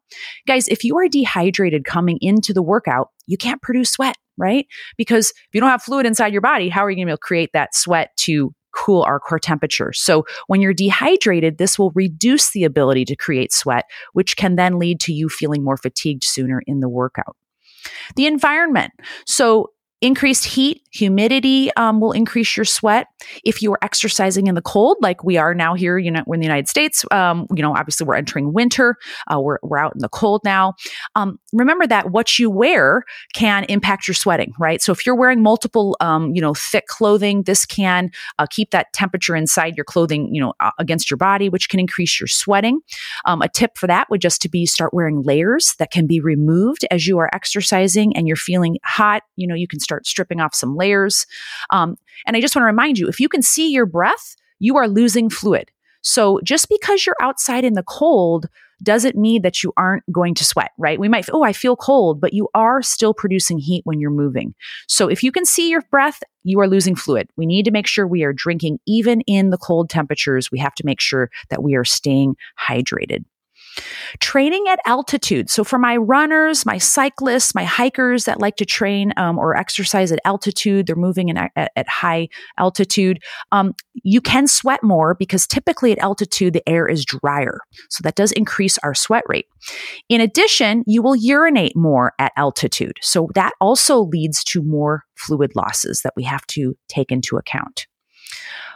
Guys, 0.47 0.69
if 0.69 0.85
you 0.85 0.97
are 0.99 1.09
dehydrated 1.09 1.85
coming 1.85 2.19
into 2.21 2.53
the 2.53 2.63
workout, 2.63 3.11
you 3.27 3.37
can't 3.37 3.63
produce 3.63 3.91
sweat 3.91 4.17
right? 4.41 4.69
Because 4.97 5.31
if 5.31 5.49
you 5.53 5.61
don't 5.61 5.69
have 5.69 5.83
fluid 5.83 6.07
inside 6.07 6.33
your 6.33 6.41
body, 6.41 6.69
how 6.69 6.85
are 6.85 6.91
you 6.91 6.95
going 6.95 7.07
to 7.07 7.09
be 7.09 7.11
able 7.11 7.17
to 7.17 7.27
create 7.27 7.51
that 7.55 7.75
sweat 7.75 8.17
to 8.19 8.55
cool 8.75 9.03
our 9.03 9.19
core 9.19 9.39
temperature. 9.39 9.93
So 9.93 10.25
when 10.47 10.61
you're 10.61 10.75
dehydrated, 10.75 11.59
this 11.59 11.79
will 11.79 11.91
reduce 11.95 12.51
the 12.53 12.65
ability 12.65 13.05
to 13.07 13.17
create 13.17 13.53
sweat, 13.53 13.85
which 14.13 14.37
can 14.37 14.57
then 14.57 14.79
lead 14.79 15.01
to 15.01 15.13
you 15.13 15.29
feeling 15.29 15.65
more 15.65 15.77
fatigued 15.77 16.25
sooner 16.25 16.63
in 16.67 16.81
the 16.81 16.89
workout. 16.89 17.37
The 18.15 18.27
environment. 18.27 18.93
So 19.27 19.71
Increased 20.01 20.45
heat, 20.45 20.83
humidity 20.99 21.71
um, 21.77 22.01
will 22.01 22.13
increase 22.13 22.57
your 22.57 22.65
sweat. 22.65 23.07
If 23.45 23.63
you 23.63 23.73
are 23.73 23.79
exercising 23.83 24.49
in 24.49 24.55
the 24.55 24.63
cold, 24.63 24.97
like 25.01 25.23
we 25.23 25.37
are 25.37 25.55
now 25.55 25.75
here, 25.75 25.97
you 25.99 26.11
know, 26.11 26.23
we're 26.27 26.35
in 26.35 26.41
the 26.41 26.47
United 26.47 26.69
States, 26.69 27.05
um, 27.11 27.47
you 27.55 27.63
know, 27.63 27.75
obviously 27.75 28.07
we're 28.07 28.17
entering 28.17 28.53
winter. 28.53 28.97
Uh, 29.33 29.41
we're, 29.41 29.59
we're 29.63 29.79
out 29.79 29.95
in 29.95 30.01
the 30.01 30.09
cold 30.09 30.43
now. 30.45 30.75
Um, 31.15 31.39
remember 31.53 31.87
that 31.87 32.11
what 32.11 32.39
you 32.39 32.51
wear 32.51 33.05
can 33.35 33.65
impact 33.65 34.09
your 34.09 34.15
sweating, 34.15 34.53
right? 34.59 34.83
So 34.83 34.93
if 34.93 35.07
you're 35.07 35.15
wearing 35.17 35.43
multiple, 35.43 35.97
um, 36.01 36.35
you 36.35 36.41
know, 36.41 36.55
thick 36.55 36.87
clothing, 36.87 37.45
this 37.45 37.65
can 37.65 38.11
uh, 38.39 38.47
keep 38.51 38.71
that 38.73 38.93
temperature 38.93 39.37
inside 39.37 39.77
your 39.77 39.85
clothing, 39.85 40.35
you 40.35 40.41
know, 40.41 40.55
uh, 40.61 40.71
against 40.79 41.11
your 41.11 41.19
body, 41.19 41.49
which 41.49 41.69
can 41.69 41.79
increase 41.79 42.19
your 42.19 42.27
sweating. 42.27 42.81
Um, 43.25 43.43
a 43.43 43.49
tip 43.49 43.79
for 43.79 43.87
that 43.87 44.09
would 44.11 44.21
just 44.21 44.43
to 44.43 44.49
be 44.49 44.67
start 44.67 44.93
wearing 44.93 45.23
layers 45.23 45.75
that 45.79 45.91
can 45.91 46.07
be 46.07 46.21
removed 46.21 46.85
as 46.91 47.07
you 47.07 47.19
are 47.19 47.31
exercising 47.33 48.17
and 48.17 48.27
you're 48.27 48.37
feeling 48.37 48.79
hot. 48.85 49.23
You 49.37 49.47
know, 49.47 49.55
you 49.55 49.69
can 49.69 49.81
start 49.81 50.07
stripping 50.07 50.41
off 50.41 50.55
some 50.55 50.77
layers. 50.77 50.88
Um, 51.71 51.97
and 52.27 52.37
I 52.37 52.41
just 52.41 52.55
want 52.55 52.63
to 52.63 52.67
remind 52.67 52.99
you 52.99 53.09
if 53.09 53.21
you 53.21 53.29
can 53.29 53.43
see 53.43 53.71
your 53.71 53.87
breath, 53.87 54.37
you 54.59 54.77
are 54.77 54.89
losing 54.89 55.31
fluid. 55.31 55.71
So 56.03 56.41
just 56.45 56.69
because 56.69 57.05
you're 57.05 57.17
outside 57.21 57.65
in 57.65 57.75
the 57.75 57.83
cold 57.83 58.47
doesn't 58.83 59.17
mean 59.17 59.43
that 59.43 59.63
you 59.63 59.73
aren't 59.77 60.05
going 60.13 60.35
to 60.35 60.45
sweat, 60.45 60.71
right? 60.79 61.01
We 61.01 61.09
might, 61.09 61.29
oh, 61.33 61.43
I 61.43 61.53
feel 61.53 61.75
cold, 61.75 62.21
but 62.21 62.33
you 62.33 62.49
are 62.55 62.81
still 62.81 63.13
producing 63.13 63.59
heat 63.59 63.83
when 63.85 63.99
you're 63.99 64.11
moving. 64.11 64.55
So 64.87 65.09
if 65.09 65.23
you 65.23 65.33
can 65.33 65.45
see 65.45 65.69
your 65.69 65.83
breath, 65.91 66.23
you 66.45 66.61
are 66.61 66.69
losing 66.69 66.95
fluid. 66.95 67.29
We 67.37 67.45
need 67.45 67.65
to 67.65 67.73
make 67.73 67.87
sure 67.87 68.07
we 68.07 68.23
are 68.23 68.33
drinking 68.33 68.79
even 68.87 69.23
in 69.23 69.51
the 69.51 69.59
cold 69.59 69.91
temperatures. 69.91 70.53
We 70.53 70.61
have 70.61 70.75
to 70.77 70.87
make 70.87 71.01
sure 71.01 71.31
that 71.51 71.63
we 71.63 71.75
are 71.75 71.85
staying 71.85 72.37
hydrated. 72.69 73.25
Training 74.21 74.65
at 74.69 74.79
altitude. 74.87 75.51
So 75.51 75.65
for 75.65 75.79
my 75.79 75.97
runners, 75.97 76.67
my 76.67 76.79
cyclists, 76.79 77.55
my 77.55 77.65
hikers 77.65 78.25
that 78.25 78.41
like 78.41 78.57
to 78.57 78.65
train 78.65 79.13
um, 79.17 79.39
or 79.39 79.57
exercise 79.57 80.13
at 80.13 80.21
altitude, 80.25 80.87
they're 80.87 80.97
moving 80.97 81.29
in, 81.29 81.37
at, 81.37 81.53
at 81.55 81.89
high 81.89 82.29
altitude. 82.59 83.23
Um, 83.53 83.75
you 84.03 84.21
can 84.21 84.47
sweat 84.47 84.83
more 84.83 85.15
because 85.15 85.47
typically 85.47 85.93
at 85.93 85.99
altitude 85.99 86.53
the 86.53 86.69
air 86.69 86.87
is 86.87 87.05
drier, 87.05 87.61
so 87.91 88.03
that 88.03 88.15
does 88.15 88.33
increase 88.33 88.79
our 88.79 88.95
sweat 88.95 89.25
rate. 89.29 89.47
In 90.09 90.21
addition, 90.21 90.85
you 90.87 91.03
will 91.03 91.17
urinate 91.17 91.77
more 91.77 92.13
at 92.19 92.33
altitude, 92.37 92.99
so 93.03 93.29
that 93.35 93.53
also 93.61 94.01
leads 94.01 94.45
to 94.45 94.63
more 94.63 95.05
fluid 95.17 95.53
losses 95.55 96.03
that 96.03 96.15
we 96.17 96.25
have 96.25 96.47
to 96.49 96.77
take 96.89 97.11
into 97.11 97.37
account. 97.37 97.87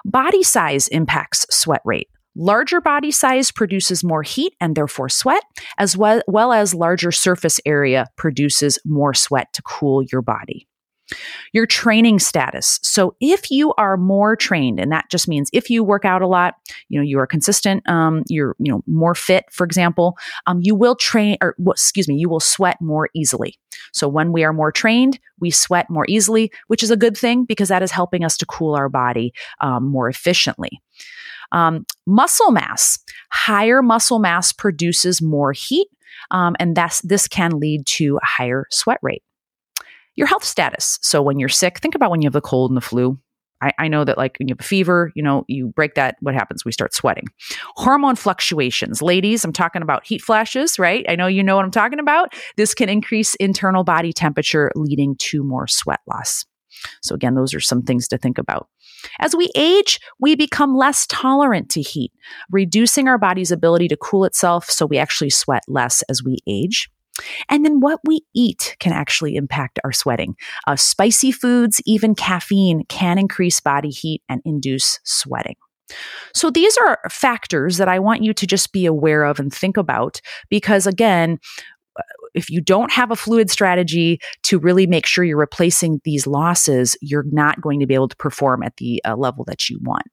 Body 0.04 0.42
size 0.42 0.88
impacts 0.88 1.46
sweat 1.50 1.82
rate. 1.84 2.08
Larger 2.34 2.80
body 2.80 3.10
size 3.10 3.50
produces 3.50 4.02
more 4.02 4.22
heat 4.22 4.54
and 4.60 4.74
therefore 4.74 5.08
sweat, 5.08 5.42
as 5.78 5.96
well, 5.96 6.22
well 6.26 6.52
as 6.52 6.74
larger 6.74 7.12
surface 7.12 7.60
area 7.66 8.06
produces 8.16 8.78
more 8.84 9.14
sweat 9.14 9.52
to 9.52 9.62
cool 9.62 10.02
your 10.04 10.22
body. 10.22 10.66
Your 11.52 11.66
training 11.66 12.20
status. 12.20 12.78
So 12.82 13.16
if 13.20 13.50
you 13.50 13.74
are 13.76 13.98
more 13.98 14.34
trained, 14.34 14.80
and 14.80 14.90
that 14.92 15.10
just 15.10 15.28
means 15.28 15.50
if 15.52 15.68
you 15.68 15.84
work 15.84 16.06
out 16.06 16.22
a 16.22 16.26
lot, 16.26 16.54
you 16.88 16.98
know, 16.98 17.04
you 17.04 17.18
are 17.18 17.26
consistent, 17.26 17.86
um, 17.86 18.22
you're, 18.28 18.56
you 18.58 18.72
know, 18.72 18.82
more 18.86 19.14
fit, 19.14 19.44
for 19.50 19.64
example, 19.64 20.16
um, 20.46 20.60
you 20.62 20.74
will 20.74 20.94
train, 20.94 21.36
or 21.42 21.54
excuse 21.68 22.08
me, 22.08 22.14
you 22.14 22.30
will 22.30 22.40
sweat 22.40 22.80
more 22.80 23.10
easily. 23.14 23.58
So 23.92 24.08
when 24.08 24.32
we 24.32 24.42
are 24.42 24.54
more 24.54 24.72
trained, 24.72 25.18
we 25.38 25.50
sweat 25.50 25.90
more 25.90 26.06
easily, 26.08 26.50
which 26.68 26.82
is 26.82 26.90
a 26.90 26.96
good 26.96 27.16
thing 27.16 27.44
because 27.44 27.68
that 27.68 27.82
is 27.82 27.90
helping 27.90 28.24
us 28.24 28.38
to 28.38 28.46
cool 28.46 28.74
our 28.74 28.88
body 28.88 29.34
um, 29.60 29.86
more 29.86 30.08
efficiently. 30.08 30.80
Um, 31.52 31.84
muscle 32.06 32.50
mass, 32.50 32.98
higher 33.30 33.82
muscle 33.82 34.18
mass 34.18 34.52
produces 34.52 35.22
more 35.22 35.52
heat, 35.52 35.88
um, 36.30 36.56
and 36.58 36.76
that's, 36.76 37.00
this 37.02 37.28
can 37.28 37.58
lead 37.58 37.86
to 37.86 38.16
a 38.16 38.26
higher 38.26 38.66
sweat 38.70 38.98
rate. 39.02 39.22
Your 40.14 40.26
health 40.26 40.44
status. 40.44 40.98
So 41.02 41.22
when 41.22 41.38
you're 41.38 41.48
sick, 41.48 41.78
think 41.78 41.94
about 41.94 42.10
when 42.10 42.20
you 42.20 42.26
have 42.26 42.32
the 42.32 42.40
cold 42.40 42.70
and 42.70 42.76
the 42.76 42.82
flu. 42.82 43.18
I, 43.62 43.72
I, 43.78 43.88
know 43.88 44.04
that 44.04 44.18
like 44.18 44.36
when 44.38 44.48
you 44.48 44.54
have 44.54 44.60
a 44.60 44.64
fever, 44.64 45.12
you 45.14 45.22
know, 45.22 45.44
you 45.46 45.68
break 45.68 45.94
that, 45.94 46.16
what 46.20 46.34
happens? 46.34 46.64
We 46.64 46.72
start 46.72 46.92
sweating. 46.92 47.28
Hormone 47.76 48.16
fluctuations. 48.16 49.00
Ladies, 49.00 49.44
I'm 49.44 49.52
talking 49.52 49.82
about 49.82 50.04
heat 50.04 50.20
flashes, 50.20 50.78
right? 50.78 51.06
I 51.08 51.14
know 51.14 51.28
you 51.28 51.44
know 51.44 51.56
what 51.56 51.64
I'm 51.64 51.70
talking 51.70 52.00
about. 52.00 52.34
This 52.56 52.74
can 52.74 52.88
increase 52.88 53.36
internal 53.36 53.84
body 53.84 54.12
temperature, 54.12 54.72
leading 54.74 55.14
to 55.16 55.44
more 55.44 55.68
sweat 55.68 56.00
loss. 56.08 56.44
So, 57.02 57.14
again, 57.14 57.34
those 57.34 57.54
are 57.54 57.60
some 57.60 57.82
things 57.82 58.08
to 58.08 58.18
think 58.18 58.38
about. 58.38 58.68
As 59.18 59.34
we 59.34 59.50
age, 59.54 59.98
we 60.20 60.34
become 60.34 60.76
less 60.76 61.06
tolerant 61.08 61.70
to 61.70 61.80
heat, 61.80 62.12
reducing 62.50 63.08
our 63.08 63.18
body's 63.18 63.50
ability 63.50 63.88
to 63.88 63.96
cool 63.96 64.24
itself 64.24 64.70
so 64.70 64.86
we 64.86 64.98
actually 64.98 65.30
sweat 65.30 65.62
less 65.68 66.02
as 66.08 66.22
we 66.22 66.38
age. 66.46 66.90
And 67.48 67.64
then 67.64 67.80
what 67.80 68.00
we 68.04 68.22
eat 68.34 68.76
can 68.80 68.92
actually 68.92 69.36
impact 69.36 69.78
our 69.84 69.92
sweating. 69.92 70.34
Uh, 70.66 70.76
spicy 70.76 71.30
foods, 71.30 71.80
even 71.84 72.14
caffeine, 72.14 72.84
can 72.88 73.18
increase 73.18 73.60
body 73.60 73.90
heat 73.90 74.22
and 74.28 74.40
induce 74.44 74.98
sweating. 75.04 75.56
So 76.34 76.50
these 76.50 76.76
are 76.78 76.98
factors 77.10 77.76
that 77.76 77.88
I 77.88 77.98
want 77.98 78.22
you 78.22 78.32
to 78.32 78.46
just 78.46 78.72
be 78.72 78.86
aware 78.86 79.24
of 79.24 79.38
and 79.38 79.52
think 79.52 79.76
about 79.76 80.20
because, 80.48 80.86
again, 80.86 81.38
if 82.34 82.50
you 82.50 82.60
don't 82.60 82.90
have 82.92 83.10
a 83.10 83.16
fluid 83.16 83.50
strategy 83.50 84.18
to 84.44 84.58
really 84.58 84.86
make 84.86 85.06
sure 85.06 85.24
you're 85.24 85.38
replacing 85.38 86.00
these 86.04 86.26
losses, 86.26 86.96
you're 87.00 87.26
not 87.30 87.60
going 87.60 87.80
to 87.80 87.86
be 87.86 87.94
able 87.94 88.08
to 88.08 88.16
perform 88.16 88.62
at 88.62 88.76
the 88.76 89.02
uh, 89.04 89.16
level 89.16 89.44
that 89.44 89.68
you 89.68 89.78
want. 89.82 90.06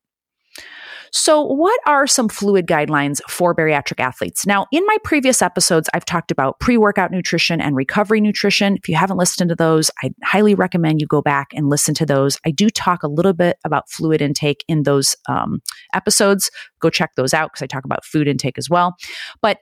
So, 1.11 1.41
what 1.41 1.79
are 1.88 2.05
some 2.07 2.29
fluid 2.29 2.67
guidelines 2.67 3.19
for 3.27 3.55
bariatric 3.55 3.99
athletes? 3.99 4.45
Now, 4.45 4.67
in 4.71 4.85
my 4.85 4.97
previous 5.03 5.41
episodes, 5.41 5.89
I've 5.93 6.05
talked 6.05 6.31
about 6.31 6.59
pre 6.59 6.77
workout 6.77 7.11
nutrition 7.11 7.59
and 7.61 7.75
recovery 7.75 8.21
nutrition. 8.21 8.75
If 8.75 8.88
you 8.88 8.95
haven't 8.95 9.17
listened 9.17 9.49
to 9.49 9.55
those, 9.55 9.89
I 10.03 10.11
highly 10.23 10.55
recommend 10.55 11.01
you 11.01 11.07
go 11.07 11.21
back 11.21 11.47
and 11.53 11.69
listen 11.69 11.93
to 11.95 12.05
those. 12.05 12.38
I 12.45 12.51
do 12.51 12.69
talk 12.69 13.03
a 13.03 13.07
little 13.07 13.33
bit 13.33 13.57
about 13.65 13.89
fluid 13.89 14.21
intake 14.21 14.63
in 14.67 14.83
those 14.83 15.15
um, 15.27 15.61
episodes. 15.93 16.51
Go 16.79 16.89
check 16.89 17.11
those 17.15 17.33
out 17.33 17.51
because 17.51 17.63
I 17.63 17.67
talk 17.67 17.85
about 17.85 18.05
food 18.05 18.27
intake 18.27 18.57
as 18.57 18.69
well. 18.69 18.95
But 19.41 19.57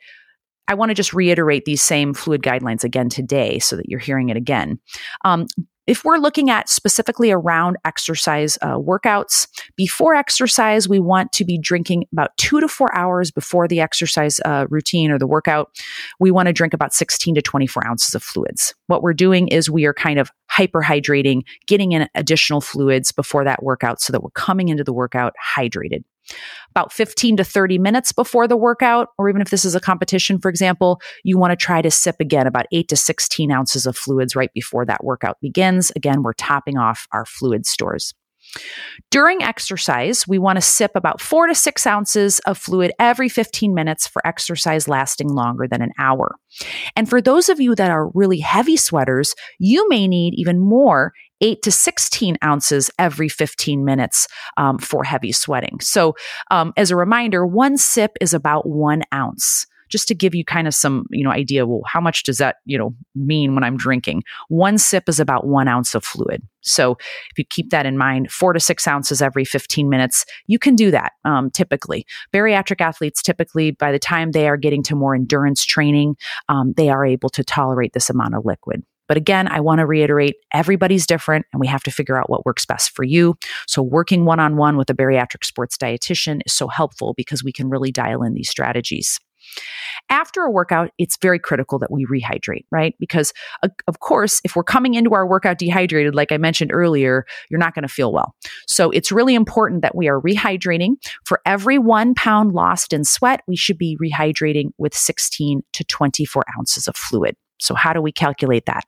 I 0.68 0.74
want 0.74 0.90
to 0.90 0.96
just 0.96 1.14
reiterate 1.14 1.66
these 1.66 1.82
same 1.82 2.14
fluid 2.14 2.42
guidelines 2.42 2.84
again 2.84 3.10
today 3.10 3.60
so 3.60 3.76
that 3.76 3.88
you're 3.88 4.00
hearing 4.00 4.30
it 4.30 4.38
again. 4.38 4.80
Um, 5.24 5.48
if 5.88 6.04
we're 6.04 6.18
looking 6.18 6.50
at 6.50 6.68
specifically 6.68 7.32
around 7.32 7.78
exercise 7.86 8.58
uh, 8.62 8.76
workouts, 8.78 9.48
before 9.78 10.14
exercise, 10.16 10.88
we 10.88 11.00
want 11.00 11.32
to 11.32 11.46
be 11.46 11.58
drinking 11.58 12.04
about 12.12 12.36
two 12.36 12.60
to 12.60 12.68
four 12.68 12.94
hours 12.94 13.32
before 13.32 13.70
the 13.70 13.80
exercise 13.80 14.42
uh, 14.44 14.66
routine 14.70 15.12
or 15.12 15.18
the 15.18 15.26
workout. 15.26 15.70
We 16.20 16.30
want 16.30 16.48
to 16.48 16.54
drink 16.54 16.74
about 16.74 16.94
16 16.94 17.36
to 17.36 17.42
24 17.42 17.88
ounces 17.88 18.14
of 18.14 18.22
fluids. 18.22 18.76
What 18.88 19.02
we're 19.02 19.14
doing 19.14 19.48
is 19.48 19.70
we 19.70 19.86
are 19.86 19.94
kind 19.94 20.20
of 20.20 20.30
hyperhydrating, 20.52 21.44
getting 21.68 21.94
in 21.94 22.10
additional 22.16 22.60
fluids 22.60 23.14
before 23.14 23.46
that 23.46 23.64
workout 23.64 24.02
so 24.02 24.12
that 24.12 24.22
we're 24.22 24.30
coming 24.32 24.68
into 24.68 24.84
the 24.84 24.94
workout 24.94 25.34
hydrated 25.58 26.04
about 26.72 26.92
15 26.94 27.38
to 27.38 27.44
30 27.44 27.80
minutes 27.80 28.12
before 28.12 28.48
the 28.48 28.58
workout, 28.58 29.10
or 29.18 29.30
even 29.30 29.42
if 29.42 29.50
this 29.50 29.66
is 29.66 29.76
a 29.76 29.80
competition, 29.80 30.40
for 30.40 30.50
example, 30.50 31.02
you 31.24 31.38
want 31.38 31.52
to 31.52 31.56
try 31.56 31.82
to 31.82 31.92
sip 31.92 32.18
again 32.20 32.48
about 32.48 32.66
8 32.72 32.88
to 32.90 32.96
16 32.96 33.52
ounces 33.52 33.86
of 33.86 33.98
fluids 33.98 34.36
right 34.36 34.52
before 34.54 34.86
that 34.86 35.04
workout 35.04 35.38
begins. 35.42 35.92
Again, 35.96 36.24
we're 36.24 36.34
topping 36.34 36.78
off 36.78 37.08
our 37.12 37.26
fluid 37.26 37.66
stores. 37.66 38.14
During 39.12 39.44
exercise, 39.44 40.28
we 40.28 40.38
want 40.38 40.58
to 40.58 40.62
sip 40.62 40.92
about 40.96 41.22
four 41.22 41.48
to 41.48 41.56
six 41.56 41.86
ounces 41.86 42.40
of 42.40 42.58
fluid 42.58 42.92
every 43.00 43.30
15 43.30 43.74
minutes 43.74 44.08
for 44.08 44.26
exercise 44.26 44.88
lasting 44.88 45.30
longer 45.30 45.68
than 45.68 45.82
an 45.82 45.92
hour. 46.00 46.36
And 46.96 47.10
for 47.10 47.22
those 47.22 47.50
of 47.50 47.60
you 47.60 47.76
that 47.76 47.92
are 47.92 48.10
really 48.14 48.40
heavy 48.40 48.78
sweaters, 48.78 49.36
you 49.60 49.88
may 49.90 50.08
need 50.08 50.34
even 50.36 50.60
more 50.60 51.14
8 51.42 51.62
to 51.62 51.72
16 51.72 52.38
ounces 52.44 52.90
every 52.98 53.30
15 53.30 53.86
minutes 53.86 54.28
um, 54.58 54.78
for 54.78 55.04
heavy 55.04 55.32
sweating. 55.32 55.80
So, 55.82 56.16
um, 56.52 56.74
as 56.78 56.92
a 56.92 56.96
reminder, 56.96 57.46
one 57.46 57.78
sip 57.78 58.18
is 58.22 58.34
about 58.34 58.68
one 58.68 59.04
ounce. 59.14 59.66
Just 59.90 60.10
to 60.10 60.16
give 60.16 60.36
you 60.36 60.44
kind 60.44 60.68
of 60.68 60.76
some 60.76 61.06
you 61.12 61.24
know 61.24 61.32
idea 61.32 61.66
well 61.66 61.80
how 61.86 62.02
much 62.02 62.24
does 62.24 62.40
that 62.40 62.58
you 62.66 62.78
know 62.78 62.94
mean 63.16 63.56
when 63.56 63.64
i'm 63.64 63.78
drinking? 63.78 64.24
One 64.50 64.78
sip 64.78 65.08
is 65.08 65.18
about 65.18 65.48
one 65.48 65.70
ounce 65.70 65.96
of 65.96 66.04
fluid. 66.04 66.44
So 66.60 66.98
if 67.32 67.38
you 67.38 67.46
keep 67.50 67.70
that 67.70 67.86
in 67.86 67.98
mind 67.98 68.30
four 68.30 68.52
to 68.52 68.60
six 68.60 68.86
ounces 68.86 69.22
every 69.22 69.46
15 69.46 69.88
minutes 69.88 70.26
you 70.48 70.60
can 70.60 70.76
do 70.76 70.92
that 70.92 71.14
um, 71.24 71.50
typically. 71.52 72.06
Bariatric 72.34 72.82
athletes 72.82 73.22
typically 73.22 73.72
by 73.72 73.94
the 73.94 74.00
time 74.00 74.32
they 74.32 74.50
are 74.50 74.58
getting 74.58 74.84
to 74.84 74.96
more 74.96 75.16
endurance 75.16 75.64
training 75.64 76.18
um, 76.50 76.74
they 76.76 76.90
are 76.90 77.06
able 77.06 77.30
to 77.30 77.44
tolerate 77.46 77.94
this 77.94 78.10
amount 78.10 78.36
of 78.36 78.44
liquid 78.44 78.84
but 79.08 79.18
again, 79.18 79.48
I 79.48 79.60
want 79.60 79.80
to 79.80 79.86
reiterate 79.86 80.36
everybody's 80.54 81.06
different 81.06 81.46
and 81.54 81.60
we 81.60 81.68
have 81.68 81.84
to 81.84 81.92
figure 81.92 82.20
out 82.20 82.30
what 82.30 82.46
works 82.46 82.66
best 82.66 82.92
for 82.92 83.04
you. 83.04 83.36
So, 83.68 83.82
working 83.82 84.26
one 84.26 84.40
on 84.40 84.58
one 84.58 84.78
with 84.78 84.90
a 84.90 84.94
bariatric 84.94 85.44
sports 85.44 85.78
dietitian 85.78 86.42
is 86.46 86.54
so 86.54 86.68
helpful 86.68 87.14
because 87.16 87.44
we 87.44 87.52
can 87.52 87.70
really 87.70 87.92
dial 87.92 88.24
in 88.24 88.34
these 88.34 88.50
strategies. 88.50 89.20
After 90.10 90.42
a 90.42 90.52
workout, 90.52 90.92
it's 90.98 91.18
very 91.22 91.40
critical 91.40 91.80
that 91.80 91.92
we 91.92 92.06
rehydrate, 92.06 92.66
right? 92.72 92.96
Because, 93.00 93.34
uh, 93.64 93.70
of 93.88 94.00
course, 94.00 94.42
if 94.44 94.56
we're 94.56 94.64
coming 94.64 94.94
into 94.94 95.14
our 95.14 95.28
workout 95.28 95.58
dehydrated, 95.58 96.16
like 96.16 96.32
I 96.32 96.38
mentioned 96.38 96.72
earlier, 96.74 97.26
you're 97.50 97.60
not 97.60 97.74
going 97.74 97.84
to 97.84 97.94
feel 97.94 98.12
well. 98.12 98.36
So, 98.68 98.90
it's 98.92 99.12
really 99.12 99.36
important 99.36 99.82
that 99.82 99.96
we 99.96 100.08
are 100.08 100.22
rehydrating. 100.22 100.96
For 101.26 101.42
every 101.46 101.78
one 101.78 102.14
pound 102.14 102.54
lost 102.54 102.94
in 102.94 103.04
sweat, 103.04 103.42
we 103.48 103.56
should 103.56 103.78
be 103.78 103.98
rehydrating 104.02 104.72
with 104.78 104.94
16 104.94 105.62
to 105.74 105.84
24 105.86 106.44
ounces 106.58 106.88
of 106.88 106.96
fluid. 106.96 107.36
So, 107.60 107.76
how 107.76 107.94
do 107.94 108.02
we 108.02 108.12
calculate 108.12 108.66
that? 108.66 108.84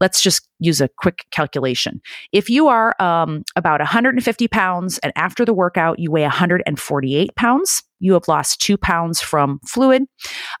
Let's 0.00 0.20
just 0.20 0.48
use 0.58 0.80
a 0.80 0.88
quick 0.88 1.26
calculation. 1.30 2.00
If 2.32 2.50
you 2.50 2.68
are 2.68 2.94
um, 3.00 3.42
about 3.56 3.80
150 3.80 4.48
pounds 4.48 4.98
and 4.98 5.12
after 5.16 5.44
the 5.44 5.54
workout 5.54 5.98
you 5.98 6.10
weigh 6.10 6.22
148 6.22 7.34
pounds, 7.36 7.82
you 8.00 8.12
have 8.14 8.28
lost 8.28 8.60
two 8.60 8.76
pounds 8.76 9.20
from 9.20 9.60
fluid. 9.66 10.04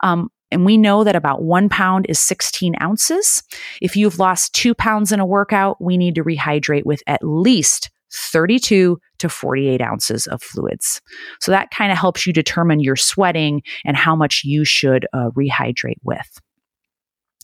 Um, 0.02 0.30
and 0.50 0.64
we 0.64 0.76
know 0.76 1.04
that 1.04 1.16
about 1.16 1.42
one 1.42 1.68
pound 1.68 2.06
is 2.08 2.18
16 2.20 2.74
ounces. 2.80 3.42
If 3.82 3.96
you've 3.96 4.18
lost 4.18 4.54
two 4.54 4.74
pounds 4.74 5.12
in 5.12 5.20
a 5.20 5.26
workout, 5.26 5.82
we 5.82 5.96
need 5.96 6.14
to 6.14 6.24
rehydrate 6.24 6.84
with 6.84 7.02
at 7.06 7.20
least 7.22 7.90
32 8.12 8.98
to 9.18 9.28
48 9.28 9.80
ounces 9.80 10.26
of 10.26 10.42
fluids. 10.42 11.00
So 11.40 11.50
that 11.50 11.70
kind 11.70 11.90
of 11.90 11.98
helps 11.98 12.26
you 12.26 12.32
determine 12.32 12.80
your 12.80 12.96
sweating 12.96 13.62
and 13.84 13.96
how 13.96 14.14
much 14.14 14.42
you 14.44 14.64
should 14.64 15.06
uh, 15.12 15.30
rehydrate 15.30 15.98
with. 16.04 16.40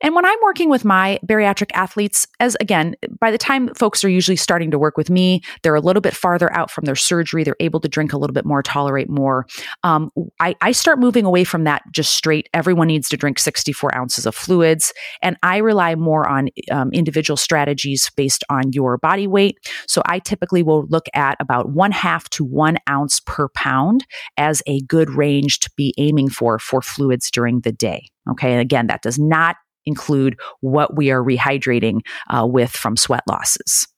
And 0.00 0.14
when 0.14 0.24
I'm 0.24 0.38
working 0.42 0.70
with 0.70 0.84
my 0.84 1.18
bariatric 1.26 1.70
athletes, 1.74 2.26
as 2.40 2.56
again, 2.60 2.94
by 3.20 3.30
the 3.30 3.38
time 3.38 3.72
folks 3.74 4.04
are 4.04 4.08
usually 4.08 4.36
starting 4.36 4.70
to 4.70 4.78
work 4.78 4.96
with 4.96 5.10
me, 5.10 5.42
they're 5.62 5.74
a 5.74 5.80
little 5.80 6.00
bit 6.00 6.14
farther 6.14 6.52
out 6.54 6.70
from 6.70 6.84
their 6.84 6.96
surgery. 6.96 7.44
They're 7.44 7.56
able 7.60 7.80
to 7.80 7.88
drink 7.88 8.12
a 8.12 8.18
little 8.18 8.34
bit 8.34 8.44
more, 8.44 8.62
tolerate 8.62 9.08
more. 9.08 9.46
Um, 9.82 10.10
I, 10.40 10.54
I 10.60 10.72
start 10.72 10.98
moving 10.98 11.24
away 11.24 11.44
from 11.44 11.64
that 11.64 11.82
just 11.90 12.12
straight. 12.12 12.48
Everyone 12.54 12.86
needs 12.86 13.08
to 13.08 13.16
drink 13.16 13.38
64 13.38 13.94
ounces 13.96 14.26
of 14.26 14.34
fluids. 14.34 14.92
And 15.22 15.36
I 15.42 15.58
rely 15.58 15.94
more 15.94 16.28
on 16.28 16.48
um, 16.70 16.90
individual 16.92 17.36
strategies 17.36 18.10
based 18.16 18.44
on 18.50 18.72
your 18.72 18.98
body 18.98 19.26
weight. 19.26 19.58
So 19.86 20.02
I 20.06 20.20
typically 20.20 20.62
will 20.62 20.86
look 20.86 21.06
at 21.14 21.36
about 21.40 21.70
one 21.70 21.92
half 21.92 22.28
to 22.30 22.44
one 22.44 22.78
ounce 22.88 23.20
per 23.20 23.48
pound 23.50 24.06
as 24.36 24.62
a 24.66 24.80
good 24.82 25.10
range 25.10 25.58
to 25.60 25.70
be 25.76 25.94
aiming 25.98 26.30
for 26.30 26.58
for 26.58 26.80
fluids 26.80 27.30
during 27.30 27.60
the 27.60 27.72
day. 27.72 28.08
Okay. 28.30 28.52
And 28.52 28.60
again, 28.60 28.88
that 28.88 29.02
does 29.02 29.18
not 29.18 29.56
include 29.88 30.38
what 30.60 30.96
we 30.96 31.10
are 31.10 31.22
rehydrating 31.22 32.00
uh, 32.30 32.46
with 32.46 32.70
from 32.70 32.96
sweat 32.96 33.22
losses. 33.26 33.88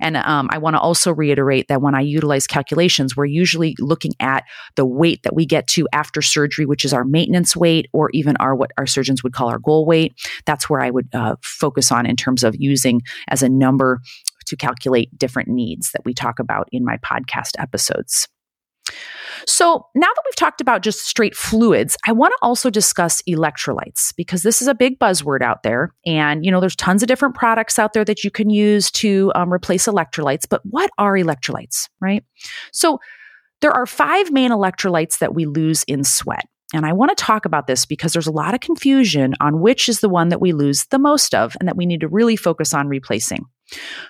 And 0.00 0.16
um, 0.16 0.48
I 0.50 0.58
want 0.58 0.74
to 0.74 0.80
also 0.80 1.12
reiterate 1.12 1.68
that 1.68 1.82
when 1.82 1.94
I 1.94 2.00
utilize 2.00 2.46
calculations, 2.46 3.16
we're 3.16 3.26
usually 3.26 3.76
looking 3.78 4.12
at 4.20 4.44
the 4.76 4.86
weight 4.86 5.22
that 5.22 5.34
we 5.34 5.46
get 5.46 5.66
to 5.68 5.86
after 5.92 6.22
surgery, 6.22 6.66
which 6.66 6.84
is 6.84 6.92
our 6.92 7.04
maintenance 7.04 7.56
weight, 7.56 7.86
or 7.92 8.10
even 8.12 8.36
our 8.38 8.54
what 8.54 8.72
our 8.76 8.86
surgeons 8.86 9.22
would 9.22 9.32
call 9.32 9.48
our 9.48 9.58
goal 9.58 9.86
weight. 9.86 10.14
That's 10.46 10.68
where 10.68 10.80
I 10.80 10.90
would 10.90 11.08
uh, 11.12 11.36
focus 11.42 11.92
on 11.92 12.06
in 12.06 12.16
terms 12.16 12.44
of 12.44 12.54
using 12.58 13.02
as 13.28 13.42
a 13.42 13.48
number 13.48 14.00
to 14.46 14.56
calculate 14.56 15.16
different 15.16 15.48
needs 15.48 15.92
that 15.92 16.04
we 16.04 16.12
talk 16.12 16.38
about 16.38 16.68
in 16.72 16.84
my 16.84 16.96
podcast 16.98 17.52
episodes. 17.58 18.28
So, 19.46 19.86
now 19.94 20.06
that 20.06 20.22
we've 20.24 20.36
talked 20.36 20.60
about 20.60 20.82
just 20.82 21.00
straight 21.00 21.34
fluids, 21.34 21.96
I 22.06 22.12
want 22.12 22.32
to 22.32 22.38
also 22.42 22.70
discuss 22.70 23.22
electrolytes 23.22 24.14
because 24.16 24.42
this 24.42 24.62
is 24.62 24.68
a 24.68 24.74
big 24.74 24.98
buzzword 24.98 25.42
out 25.42 25.62
there. 25.62 25.94
And, 26.06 26.44
you 26.44 26.50
know, 26.50 26.60
there's 26.60 26.76
tons 26.76 27.02
of 27.02 27.08
different 27.08 27.34
products 27.34 27.78
out 27.78 27.92
there 27.92 28.04
that 28.04 28.24
you 28.24 28.30
can 28.30 28.50
use 28.50 28.90
to 28.92 29.32
um, 29.34 29.52
replace 29.52 29.86
electrolytes. 29.86 30.44
But 30.48 30.62
what 30.64 30.90
are 30.98 31.14
electrolytes, 31.14 31.88
right? 32.00 32.24
So, 32.72 32.98
there 33.60 33.72
are 33.72 33.86
five 33.86 34.32
main 34.32 34.50
electrolytes 34.50 35.18
that 35.18 35.34
we 35.34 35.46
lose 35.46 35.84
in 35.84 36.04
sweat. 36.04 36.46
And 36.74 36.86
I 36.86 36.92
want 36.92 37.16
to 37.16 37.22
talk 37.22 37.44
about 37.44 37.66
this 37.66 37.84
because 37.84 38.12
there's 38.12 38.26
a 38.26 38.32
lot 38.32 38.54
of 38.54 38.60
confusion 38.60 39.34
on 39.40 39.60
which 39.60 39.88
is 39.88 40.00
the 40.00 40.08
one 40.08 40.30
that 40.30 40.40
we 40.40 40.52
lose 40.52 40.86
the 40.86 40.98
most 40.98 41.34
of 41.34 41.54
and 41.60 41.68
that 41.68 41.76
we 41.76 41.86
need 41.86 42.00
to 42.00 42.08
really 42.08 42.36
focus 42.36 42.72
on 42.72 42.88
replacing. 42.88 43.44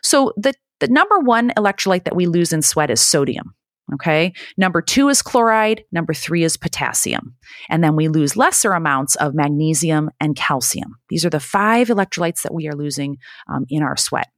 So, 0.03 0.33
the, 0.37 0.55
the 0.81 0.89
number 0.89 1.19
one 1.21 1.51
electrolyte 1.57 2.05
that 2.05 2.17
we 2.17 2.27
lose 2.27 2.53
in 2.53 2.62
sweat 2.62 2.91
is 2.91 3.01
sodium. 3.01 3.55
Okay. 3.95 4.33
Number 4.57 4.81
two 4.81 5.09
is 5.09 5.23
chloride. 5.23 5.85
Number 5.93 6.15
three 6.15 6.45
is 6.45 6.57
potassium. 6.57 7.35
And 7.69 7.83
then 7.85 7.97
we 7.97 8.09
lose 8.09 8.37
lesser 8.37 8.73
amounts 8.73 9.17
of 9.17 9.35
magnesium 9.35 10.11
and 10.21 10.37
calcium. 10.37 10.97
These 11.09 11.25
are 11.25 11.31
the 11.31 11.41
five 11.41 11.89
electrolytes 11.89 12.43
that 12.43 12.55
we 12.55 12.69
are 12.69 12.77
losing 12.77 13.19
um, 13.53 13.67
in 13.69 13.83
our 13.83 13.97
sweat. 13.97 14.29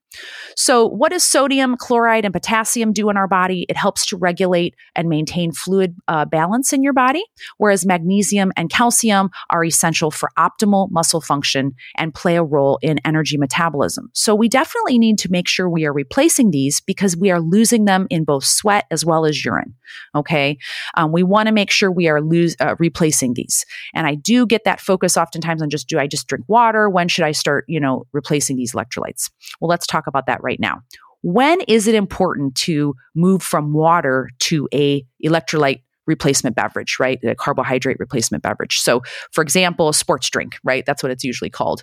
So, 0.56 0.87
what 0.87 1.12
does 1.12 1.25
sodium, 1.25 1.76
chloride, 1.76 2.25
and 2.25 2.33
potassium 2.33 2.92
do 2.92 3.11
in 3.11 3.16
our 3.16 3.28
body? 3.28 3.66
It 3.68 3.76
helps 3.76 4.06
to 4.06 4.16
regulate 4.16 4.75
and 4.94 5.09
maintain 5.09 5.52
fluid 5.52 5.97
uh, 6.09 6.25
balance 6.25 6.73
in 6.73 6.83
your 6.83 6.92
body, 6.92 7.25
whereas 7.59 7.85
magnesium 7.85 8.52
and 8.56 8.71
calcium 8.71 9.30
are 9.50 9.64
essential 9.64 10.11
for 10.11 10.30
optimal 10.38 10.90
muscle 10.90 11.21
function 11.21 11.73
and 11.97 12.14
play 12.14 12.37
a 12.37 12.42
role 12.42 12.78
in 12.83 12.99
energy 13.04 13.37
metabolism. 13.37 14.11
So, 14.12 14.35
we 14.35 14.49
definitely 14.49 14.99
need 14.99 15.18
to 15.18 15.30
make 15.30 15.49
sure 15.49 15.68
we 15.68 15.87
are 15.87 15.92
replacing 15.92 16.50
these 16.50 16.80
because 16.80 17.16
we 17.16 17.30
are 17.30 17.40
losing 17.40 17.85
them 17.85 18.06
in 18.11 18.25
both 18.25 18.44
sweat 18.44 18.85
as 18.90 19.04
well 19.04 19.26
as 19.26 19.44
urine. 19.44 19.75
Okay. 20.14 20.59
Um, 20.97 21.12
we 21.12 21.23
want 21.23 21.47
to 21.47 21.52
make 21.52 21.71
sure 21.71 21.90
we 21.90 22.09
are 22.09 22.21
lose, 22.21 22.56
uh, 22.61 22.75
replacing 22.78 23.35
these. 23.35 23.64
And 23.94 24.06
I 24.06 24.14
do 24.14 24.47
get 24.47 24.64
that 24.64 24.80
focus 24.80 25.16
oftentimes 25.16 25.62
on 25.62 25.71
just 25.71 25.88
do 25.88 25.99
I 25.99 26.06
just 26.06 26.26
drink 26.26 26.44
water? 26.49 26.88
When 26.88 27.09
should 27.09 27.25
I 27.25 27.33
start, 27.33 27.64
you 27.68 27.80
know, 27.80 28.06
replacing 28.12 28.56
these 28.56 28.73
electrolytes? 28.73 29.30
Well, 29.61 29.68
let's 29.68 29.87
talk 30.05 30.09
about 30.09 30.27
that 30.27 30.43
right 30.43 30.61
now. 30.61 30.81
When 31.23 31.61
is 31.63 31.87
it 31.87 31.95
important 31.95 32.55
to 32.57 32.95
move 33.15 33.43
from 33.43 33.73
water 33.73 34.29
to 34.41 34.69
a 34.75 35.05
electrolyte 35.25 35.81
replacement 36.07 36.55
beverage, 36.55 36.99
right? 37.01 37.19
A 37.25 37.35
carbohydrate 37.35 37.99
replacement 37.99 38.43
beverage. 38.43 38.79
So, 38.79 39.03
for 39.33 39.43
example, 39.43 39.89
a 39.89 39.95
sports 39.95 40.29
drink, 40.29 40.59
right? 40.63 40.85
That's 40.87 41.03
what 41.03 41.11
it's 41.11 41.25
usually 41.25 41.51
called. 41.51 41.83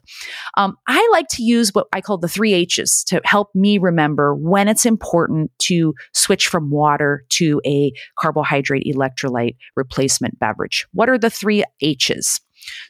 Um, 0.58 0.78
I 0.88 1.10
like 1.12 1.28
to 1.30 1.44
use 1.44 1.74
what 1.74 1.88
I 1.94 2.02
call 2.02 2.18
the 2.18 2.28
three 2.28 2.54
H's 2.54 3.04
to 3.06 3.22
help 3.24 3.50
me 3.56 3.78
remember 3.78 4.36
when 4.36 4.68
it's 4.68 4.86
important 4.86 5.52
to 5.60 5.96
switch 6.14 6.48
from 6.48 6.70
water 6.70 7.24
to 7.30 7.62
a 7.66 7.92
carbohydrate 8.20 8.86
electrolyte 8.86 9.56
replacement 9.76 10.38
beverage. 10.40 10.86
What 10.94 11.10
are 11.10 11.18
the 11.18 11.30
three 11.30 11.64
H's? 11.82 12.42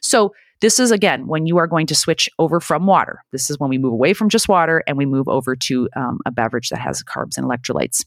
So, 0.02 0.32
this 0.62 0.78
is 0.78 0.92
again 0.92 1.26
when 1.26 1.44
you 1.44 1.58
are 1.58 1.66
going 1.66 1.86
to 1.88 1.94
switch 1.94 2.30
over 2.38 2.60
from 2.60 2.86
water. 2.86 3.22
This 3.32 3.50
is 3.50 3.58
when 3.58 3.68
we 3.68 3.78
move 3.78 3.92
away 3.92 4.14
from 4.14 4.28
just 4.28 4.48
water 4.48 4.82
and 4.86 4.96
we 4.96 5.04
move 5.04 5.28
over 5.28 5.56
to 5.56 5.88
um, 5.96 6.20
a 6.24 6.30
beverage 6.30 6.70
that 6.70 6.78
has 6.78 7.02
carbs 7.02 7.36
and 7.36 7.44
electrolytes. 7.44 8.04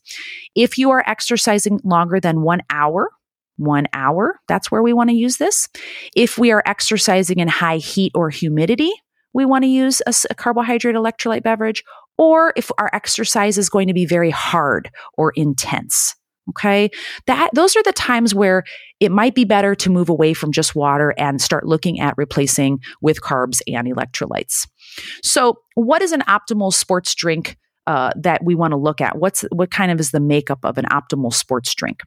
If 0.55 0.77
you 0.77 0.89
are 0.89 1.03
exercising 1.05 1.81
longer 1.83 2.19
than 2.19 2.41
one 2.41 2.62
hour, 2.69 3.12
one 3.57 3.88
hour, 3.93 4.39
that's 4.47 4.71
where 4.71 4.81
we 4.81 4.93
want 4.93 5.09
to 5.09 5.15
use 5.15 5.35
this. 5.35 5.67
If 6.15 6.38
we 6.38 6.51
are 6.51 6.63
exercising 6.65 7.39
in 7.39 7.50
high 7.50 7.77
heat 7.77 8.13
or 8.15 8.29
humidity, 8.29 8.91
we 9.33 9.45
want 9.45 9.65
to 9.65 9.69
use 9.69 10.01
a, 10.07 10.13
a 10.29 10.33
carbohydrate 10.33 10.95
electrolyte 10.95 11.43
beverage. 11.43 11.83
Or 12.17 12.53
if 12.55 12.71
our 12.77 12.89
exercise 12.93 13.57
is 13.57 13.69
going 13.69 13.89
to 13.89 13.93
be 13.93 14.05
very 14.05 14.31
hard 14.31 14.89
or 15.17 15.33
intense. 15.35 16.15
Okay. 16.49 16.89
That, 17.27 17.49
those 17.53 17.75
are 17.75 17.83
the 17.83 17.93
times 17.93 18.35
where 18.35 18.63
it 18.99 19.11
might 19.11 19.33
be 19.33 19.45
better 19.45 19.73
to 19.75 19.89
move 19.89 20.09
away 20.09 20.33
from 20.33 20.51
just 20.51 20.75
water 20.75 21.13
and 21.17 21.41
start 21.41 21.65
looking 21.65 21.99
at 21.99 22.13
replacing 22.17 22.79
with 23.01 23.21
carbs 23.21 23.61
and 23.67 23.87
electrolytes. 23.87 24.67
So, 25.23 25.59
what 25.73 26.01
is 26.01 26.11
an 26.11 26.21
optimal 26.21 26.71
sports 26.71 27.15
drink 27.15 27.57
uh, 27.87 28.09
that 28.15 28.43
we 28.43 28.55
want 28.55 28.71
to 28.71 28.77
look 28.77 28.99
at. 28.99 29.17
What's 29.19 29.41
what 29.51 29.69
kind 29.69 29.91
of 29.91 29.99
is 29.99 30.11
the 30.11 30.19
makeup 30.19 30.59
of 30.63 30.77
an 30.77 30.85
optimal 30.85 31.31
sports 31.31 31.73
drink? 31.75 32.01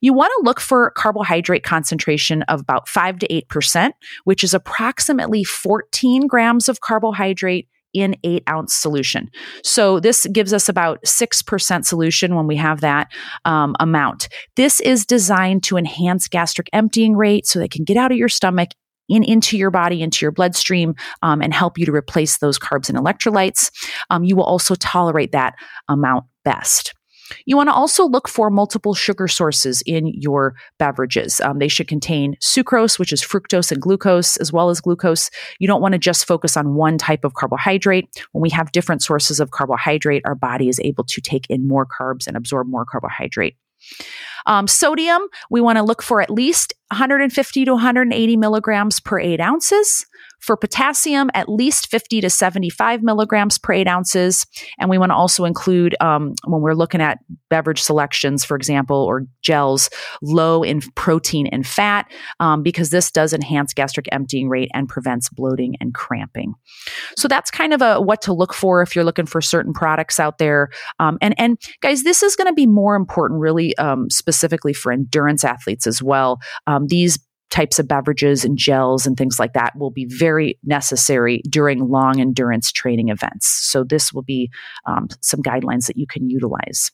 You 0.00 0.14
want 0.14 0.32
to 0.38 0.44
look 0.44 0.58
for 0.58 0.90
carbohydrate 0.92 1.64
concentration 1.64 2.42
of 2.42 2.60
about 2.60 2.88
five 2.88 3.18
to 3.18 3.32
eight 3.32 3.48
percent, 3.48 3.94
which 4.24 4.42
is 4.42 4.54
approximately 4.54 5.44
14 5.44 6.26
grams 6.26 6.68
of 6.68 6.80
carbohydrate 6.80 7.68
in 7.94 8.16
eight 8.24 8.42
ounce 8.48 8.74
solution. 8.74 9.30
So 9.62 10.00
this 10.00 10.26
gives 10.32 10.52
us 10.52 10.68
about 10.68 11.02
6% 11.04 11.84
solution 11.84 12.34
when 12.34 12.46
we 12.46 12.56
have 12.56 12.80
that 12.80 13.08
um, 13.44 13.74
amount. 13.80 14.28
This 14.56 14.80
is 14.80 15.06
designed 15.06 15.62
to 15.64 15.76
enhance 15.76 16.28
gastric 16.28 16.68
emptying 16.72 17.16
rate 17.16 17.46
so 17.46 17.58
they 17.58 17.68
can 17.68 17.84
get 17.84 17.96
out 17.96 18.12
of 18.12 18.18
your 18.18 18.28
stomach 18.28 18.70
in 19.08 19.24
into 19.24 19.56
your 19.56 19.70
body, 19.70 20.02
into 20.02 20.24
your 20.24 20.32
bloodstream, 20.32 20.94
um, 21.22 21.40
and 21.40 21.54
help 21.54 21.78
you 21.78 21.86
to 21.86 21.92
replace 21.92 22.38
those 22.38 22.58
carbs 22.58 22.88
and 22.90 22.98
electrolytes. 22.98 23.70
Um, 24.10 24.24
you 24.24 24.36
will 24.36 24.44
also 24.44 24.74
tolerate 24.74 25.32
that 25.32 25.54
amount 25.88 26.24
best. 26.44 26.94
You 27.46 27.56
want 27.56 27.68
to 27.68 27.74
also 27.74 28.06
look 28.06 28.28
for 28.28 28.50
multiple 28.50 28.94
sugar 28.94 29.28
sources 29.28 29.82
in 29.86 30.08
your 30.08 30.54
beverages. 30.78 31.40
Um, 31.40 31.58
they 31.58 31.68
should 31.68 31.88
contain 31.88 32.36
sucrose, 32.40 32.98
which 32.98 33.12
is 33.12 33.22
fructose 33.22 33.72
and 33.72 33.80
glucose, 33.80 34.36
as 34.38 34.52
well 34.52 34.70
as 34.70 34.80
glucose. 34.80 35.30
You 35.58 35.66
don't 35.66 35.82
want 35.82 35.92
to 35.92 35.98
just 35.98 36.26
focus 36.26 36.56
on 36.56 36.74
one 36.74 36.98
type 36.98 37.24
of 37.24 37.34
carbohydrate. 37.34 38.08
When 38.32 38.42
we 38.42 38.50
have 38.50 38.72
different 38.72 39.02
sources 39.02 39.40
of 39.40 39.50
carbohydrate, 39.50 40.22
our 40.24 40.34
body 40.34 40.68
is 40.68 40.80
able 40.80 41.04
to 41.04 41.20
take 41.20 41.46
in 41.48 41.66
more 41.66 41.86
carbs 41.86 42.26
and 42.26 42.36
absorb 42.36 42.68
more 42.68 42.84
carbohydrate. 42.84 43.56
Um, 44.46 44.66
sodium, 44.66 45.22
we 45.50 45.60
want 45.60 45.76
to 45.76 45.82
look 45.82 46.02
for 46.02 46.20
at 46.20 46.30
least 46.30 46.72
150 46.90 47.64
to 47.64 47.72
180 47.72 48.36
milligrams 48.36 48.98
per 48.98 49.18
eight 49.18 49.40
ounces. 49.40 50.06
For 50.38 50.56
potassium, 50.56 51.30
at 51.34 51.48
least 51.48 51.90
50 51.90 52.20
to 52.20 52.30
75 52.30 53.02
milligrams 53.02 53.58
per 53.58 53.72
eight 53.72 53.88
ounces. 53.88 54.46
And 54.78 54.88
we 54.88 54.98
want 54.98 55.10
to 55.10 55.16
also 55.16 55.44
include, 55.44 55.96
um, 56.00 56.34
when 56.46 56.60
we're 56.60 56.74
looking 56.74 57.00
at 57.00 57.18
beverage 57.50 57.80
selections, 57.80 58.44
for 58.44 58.56
example, 58.56 58.96
or 58.96 59.26
gels, 59.42 59.90
low 60.22 60.62
in 60.62 60.80
protein 60.94 61.46
and 61.48 61.66
fat, 61.66 62.10
um, 62.40 62.62
because 62.62 62.90
this 62.90 63.10
does 63.10 63.32
enhance 63.32 63.72
gastric 63.72 64.08
emptying 64.12 64.48
rate 64.48 64.70
and 64.74 64.88
prevents 64.88 65.28
bloating 65.28 65.74
and 65.80 65.94
cramping. 65.94 66.54
So 67.16 67.28
that's 67.28 67.50
kind 67.50 67.72
of 67.72 67.82
a 67.82 68.00
what 68.00 68.22
to 68.22 68.32
look 68.32 68.54
for 68.54 68.82
if 68.82 68.94
you're 68.94 69.04
looking 69.04 69.26
for 69.26 69.40
certain 69.40 69.72
products 69.72 70.20
out 70.20 70.38
there. 70.38 70.70
Um, 70.98 71.18
and 71.20 71.34
and 71.38 71.58
guys, 71.80 72.02
this 72.02 72.22
is 72.22 72.36
going 72.36 72.46
to 72.46 72.54
be 72.54 72.66
more 72.66 72.96
important, 72.96 73.40
really, 73.40 73.76
um, 73.78 74.10
specifically 74.10 74.72
for 74.72 74.92
endurance 74.92 75.44
athletes 75.44 75.86
as 75.86 76.02
well. 76.02 76.40
Um, 76.66 76.86
these 76.86 77.18
types 77.50 77.78
of 77.78 77.88
beverages 77.88 78.44
and 78.44 78.58
gels 78.58 79.06
and 79.06 79.16
things 79.16 79.38
like 79.38 79.52
that 79.54 79.76
will 79.76 79.90
be 79.90 80.06
very 80.06 80.58
necessary 80.64 81.42
during 81.48 81.88
long 81.88 82.20
endurance 82.20 82.70
training 82.72 83.08
events. 83.08 83.46
So, 83.46 83.84
this 83.84 84.12
will 84.12 84.22
be 84.22 84.50
um, 84.86 85.08
some 85.20 85.42
guidelines 85.42 85.86
that 85.86 85.96
you 85.96 86.06
can 86.06 86.28
utilize. 86.28 86.90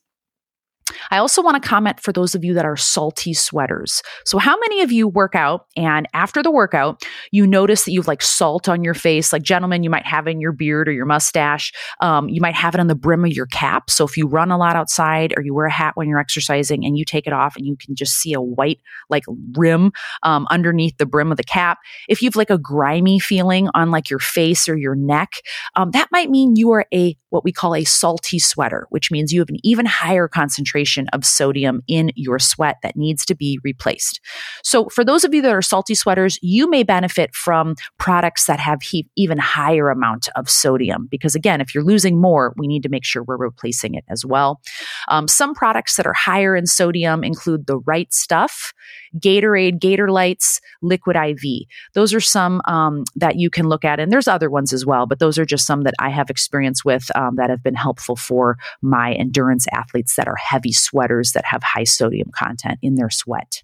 I 1.10 1.18
also 1.18 1.42
want 1.42 1.60
to 1.60 1.68
comment 1.68 2.00
for 2.00 2.12
those 2.12 2.34
of 2.34 2.44
you 2.44 2.54
that 2.54 2.64
are 2.64 2.76
salty 2.76 3.34
sweaters. 3.34 4.02
So, 4.24 4.38
how 4.38 4.56
many 4.58 4.82
of 4.82 4.92
you 4.92 5.08
work 5.08 5.34
out 5.34 5.66
and 5.76 6.06
after 6.14 6.42
the 6.42 6.50
workout, 6.50 7.02
you 7.30 7.46
notice 7.46 7.84
that 7.84 7.92
you've 7.92 8.08
like 8.08 8.22
salt 8.22 8.68
on 8.68 8.84
your 8.84 8.94
face? 8.94 9.32
Like, 9.32 9.42
gentlemen, 9.42 9.82
you 9.82 9.90
might 9.90 10.06
have 10.06 10.26
it 10.26 10.30
in 10.30 10.40
your 10.40 10.52
beard 10.52 10.88
or 10.88 10.92
your 10.92 11.06
mustache. 11.06 11.72
Um, 12.00 12.28
you 12.28 12.40
might 12.40 12.54
have 12.54 12.74
it 12.74 12.80
on 12.80 12.86
the 12.86 12.94
brim 12.94 13.24
of 13.24 13.32
your 13.32 13.46
cap. 13.46 13.90
So, 13.90 14.04
if 14.04 14.16
you 14.16 14.26
run 14.26 14.50
a 14.50 14.58
lot 14.58 14.76
outside 14.76 15.34
or 15.36 15.42
you 15.42 15.54
wear 15.54 15.66
a 15.66 15.72
hat 15.72 15.92
when 15.96 16.08
you're 16.08 16.18
exercising 16.18 16.84
and 16.84 16.96
you 16.96 17.04
take 17.04 17.26
it 17.26 17.32
off 17.32 17.56
and 17.56 17.66
you 17.66 17.76
can 17.76 17.94
just 17.94 18.14
see 18.14 18.32
a 18.32 18.40
white 18.40 18.80
like 19.10 19.24
rim 19.56 19.92
um, 20.22 20.46
underneath 20.50 20.96
the 20.98 21.06
brim 21.06 21.30
of 21.30 21.36
the 21.36 21.44
cap, 21.44 21.78
if 22.08 22.22
you've 22.22 22.36
like 22.36 22.50
a 22.50 22.58
grimy 22.58 23.18
feeling 23.18 23.68
on 23.74 23.90
like 23.90 24.10
your 24.10 24.18
face 24.18 24.68
or 24.68 24.76
your 24.76 24.94
neck, 24.94 25.42
um, 25.76 25.90
that 25.90 26.08
might 26.12 26.30
mean 26.30 26.56
you 26.56 26.70
are 26.70 26.86
a 26.92 27.16
what 27.30 27.42
we 27.42 27.50
call 27.50 27.74
a 27.74 27.82
salty 27.82 28.38
sweater, 28.38 28.86
which 28.90 29.10
means 29.10 29.32
you 29.32 29.40
have 29.40 29.48
an 29.48 29.58
even 29.64 29.86
higher 29.86 30.28
concentration 30.28 30.83
of 31.12 31.24
sodium 31.24 31.82
in 31.88 32.10
your 32.14 32.38
sweat 32.38 32.76
that 32.82 32.96
needs 32.96 33.24
to 33.26 33.34
be 33.34 33.58
replaced. 33.62 34.20
So, 34.62 34.88
for 34.88 35.04
those 35.04 35.24
of 35.24 35.34
you 35.34 35.42
that 35.42 35.52
are 35.52 35.62
salty 35.62 35.94
sweaters, 35.94 36.38
you 36.42 36.68
may 36.68 36.82
benefit 36.82 37.34
from 37.34 37.74
products 37.98 38.46
that 38.46 38.60
have 38.60 38.82
he- 38.82 39.08
even 39.16 39.38
higher 39.38 39.90
amount 39.90 40.28
of 40.36 40.48
sodium 40.48 41.08
because, 41.10 41.34
again, 41.34 41.60
if 41.60 41.74
you're 41.74 41.84
losing 41.84 42.20
more, 42.20 42.54
we 42.56 42.66
need 42.66 42.82
to 42.82 42.88
make 42.88 43.04
sure 43.04 43.22
we're 43.22 43.36
replacing 43.36 43.94
it 43.94 44.04
as 44.08 44.24
well. 44.24 44.60
Um, 45.08 45.28
some 45.28 45.54
products 45.54 45.96
that 45.96 46.06
are 46.06 46.12
higher 46.12 46.56
in 46.56 46.66
sodium 46.66 47.24
include 47.24 47.66
the 47.66 47.78
right 47.78 48.12
stuff, 48.12 48.72
Gatorade, 49.18 49.78
Gatorlytes, 49.78 50.60
Liquid 50.82 51.16
IV. 51.16 51.66
Those 51.94 52.12
are 52.14 52.20
some 52.20 52.60
um, 52.66 53.04
that 53.16 53.36
you 53.36 53.50
can 53.50 53.68
look 53.68 53.84
at, 53.84 54.00
and 54.00 54.12
there's 54.12 54.28
other 54.28 54.50
ones 54.50 54.72
as 54.72 54.84
well, 54.84 55.06
but 55.06 55.18
those 55.18 55.38
are 55.38 55.44
just 55.44 55.66
some 55.66 55.82
that 55.82 55.94
I 55.98 56.10
have 56.10 56.30
experience 56.30 56.84
with 56.84 57.14
um, 57.16 57.36
that 57.36 57.50
have 57.50 57.62
been 57.62 57.74
helpful 57.74 58.16
for 58.16 58.56
my 58.82 59.12
endurance 59.12 59.66
athletes 59.72 60.16
that 60.16 60.28
are 60.28 60.36
heavy 60.36 60.72
sweaters 60.74 61.32
that 61.32 61.44
have 61.44 61.62
high 61.62 61.84
sodium 61.84 62.30
content 62.34 62.78
in 62.82 62.94
their 62.96 63.10
sweat. 63.10 63.62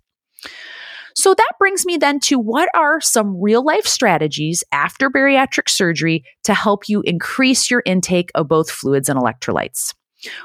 So 1.14 1.34
that 1.34 1.52
brings 1.58 1.84
me 1.84 1.96
then 1.96 2.20
to 2.20 2.38
what 2.38 2.68
are 2.74 3.00
some 3.00 3.40
real 3.40 3.64
life 3.64 3.86
strategies 3.86 4.64
after 4.72 5.10
bariatric 5.10 5.68
surgery 5.68 6.24
to 6.44 6.54
help 6.54 6.88
you 6.88 7.02
increase 7.02 7.70
your 7.70 7.82
intake 7.84 8.30
of 8.34 8.48
both 8.48 8.70
fluids 8.70 9.08
and 9.08 9.18
electrolytes? 9.18 9.94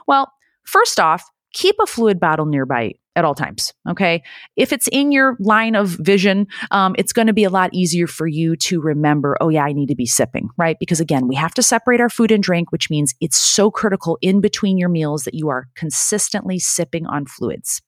Well, 0.08 0.32
first 0.66 1.00
off, 1.00 1.24
keep 1.54 1.76
a 1.82 1.86
fluid 1.86 2.20
bottle 2.20 2.46
nearby 2.46 2.94
at 3.16 3.26
all 3.26 3.36
times. 3.36 3.74
Okay. 3.90 4.24
If 4.56 4.74
it's 4.74 4.88
in 4.92 5.12
your 5.12 5.38
line 5.40 5.76
of 5.76 5.90
vision, 5.90 6.48
um, 6.72 6.96
it's 6.98 7.14
going 7.14 7.28
to 7.28 7.34
be 7.34 7.44
a 7.44 7.50
lot 7.50 7.74
easier 7.74 8.08
for 8.08 8.28
you 8.28 8.56
to 8.58 8.82
remember, 8.82 9.38
oh, 9.42 9.50
yeah, 9.50 9.64
I 9.64 9.74
need 9.74 9.88
to 9.88 9.96
be 9.96 10.06
sipping, 10.06 10.50
right? 10.58 10.78
Because 10.80 11.00
again, 11.00 11.28
we 11.28 11.36
have 11.36 11.54
to 11.56 11.64
separate 11.64 12.02
our 12.02 12.10
food 12.10 12.32
and 12.32 12.44
drink, 12.44 12.72
which 12.72 12.90
means 12.90 13.14
it's 13.22 13.38
so 13.38 13.72
critical 13.72 14.18
in 14.22 14.42
between 14.42 14.78
your 14.78 14.90
meals 14.90 15.24
that 15.24 15.34
you 15.34 15.50
are 15.50 15.68
consistently 15.76 16.60
sipping 16.60 17.06
on 17.06 17.26
fluids. 17.26 17.82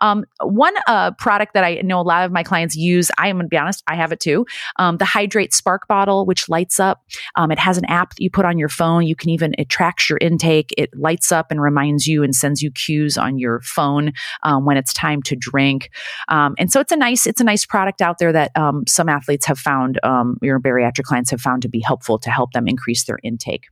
Um, 0.00 0.24
one 0.42 0.74
uh, 0.86 1.12
product 1.12 1.54
that 1.54 1.64
I 1.64 1.80
know 1.82 2.00
a 2.00 2.02
lot 2.02 2.24
of 2.24 2.32
my 2.32 2.42
clients 2.42 2.76
use, 2.76 3.10
I 3.18 3.28
am 3.28 3.36
going 3.36 3.46
to 3.46 3.48
be 3.48 3.58
honest, 3.58 3.82
I 3.86 3.96
have 3.96 4.12
it 4.12 4.20
too. 4.20 4.46
Um, 4.76 4.96
the 4.96 5.04
HidrateSpark 5.04 5.80
bottle, 5.88 6.26
which 6.26 6.48
lights 6.48 6.80
up. 6.80 7.04
Um, 7.34 7.50
it 7.50 7.58
has 7.58 7.76
an 7.78 7.84
app 7.86 8.14
that 8.14 8.22
you 8.22 8.30
put 8.30 8.44
on 8.44 8.58
your 8.58 8.68
phone. 8.68 9.06
You 9.06 9.16
can 9.16 9.30
even, 9.30 9.54
it 9.58 9.68
tracks 9.68 10.08
your 10.08 10.18
intake. 10.20 10.72
It 10.78 10.90
lights 10.96 11.32
up 11.32 11.50
and 11.50 11.60
reminds 11.60 12.06
you 12.06 12.22
and 12.22 12.34
sends 12.34 12.62
you 12.62 12.70
cues 12.70 13.18
on 13.18 13.38
your 13.38 13.60
phone 13.62 14.12
um, 14.42 14.64
when 14.64 14.76
it's 14.76 14.92
time 14.92 15.22
to 15.22 15.36
drink. 15.36 15.90
Um, 16.28 16.54
and 16.58 16.72
so 16.72 16.80
it's 16.80 16.92
a 16.92 16.96
nice, 16.96 17.26
it's 17.26 17.40
a 17.40 17.44
nice 17.44 17.66
product 17.66 18.00
out 18.00 18.18
there 18.18 18.32
that 18.32 18.52
um, 18.56 18.84
some 18.86 19.08
athletes 19.08 19.46
have 19.46 19.58
found, 19.58 19.98
your 20.42 20.60
bariatric 20.60 21.04
clients 21.04 21.30
have 21.30 21.40
found 21.40 21.62
to 21.62 21.68
be 21.68 21.80
helpful 21.80 22.18
to 22.18 22.30
help 22.30 22.52
them 22.52 22.68
increase 22.68 23.04
their 23.04 23.18
intake. 23.22 23.66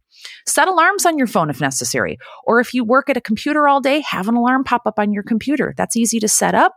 Set 0.47 0.69
alarms 0.69 1.07
on 1.07 1.19
your 1.19 1.27
phone 1.27 1.51
if 1.51 1.61
necessary. 1.61 2.19
Or 2.45 2.61
if 2.61 2.75
you 2.75 2.85
work 2.85 3.09
at 3.09 3.17
a 3.17 3.21
computer 3.21 3.69
all 3.69 3.81
day, 3.81 4.01
have 4.01 4.29
an 4.29 4.35
alarm 4.35 4.64
pop 4.64 4.83
up 4.87 4.99
on 4.99 5.12
your 5.12 5.23
computer. 5.23 5.75
That's 5.77 5.97
easy 5.97 6.21
to 6.21 6.29
set 6.29 6.55
up. 6.55 6.73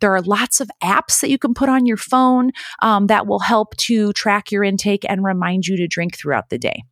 There 0.00 0.14
are 0.14 0.22
lots 0.22 0.60
of 0.60 0.70
apps 0.82 1.20
that 1.20 1.30
you 1.30 1.38
can 1.38 1.54
put 1.54 1.68
on 1.68 1.86
your 1.86 1.96
phone 1.96 2.50
um, 2.82 3.06
that 3.08 3.26
will 3.26 3.40
help 3.40 3.76
to 3.76 4.12
track 4.12 4.50
your 4.50 4.64
intake 4.64 5.04
and 5.08 5.24
remind 5.24 5.66
you 5.66 5.76
to 5.76 5.86
drink 5.86 6.16
throughout 6.16 6.50
the 6.50 6.58
day. 6.58 6.82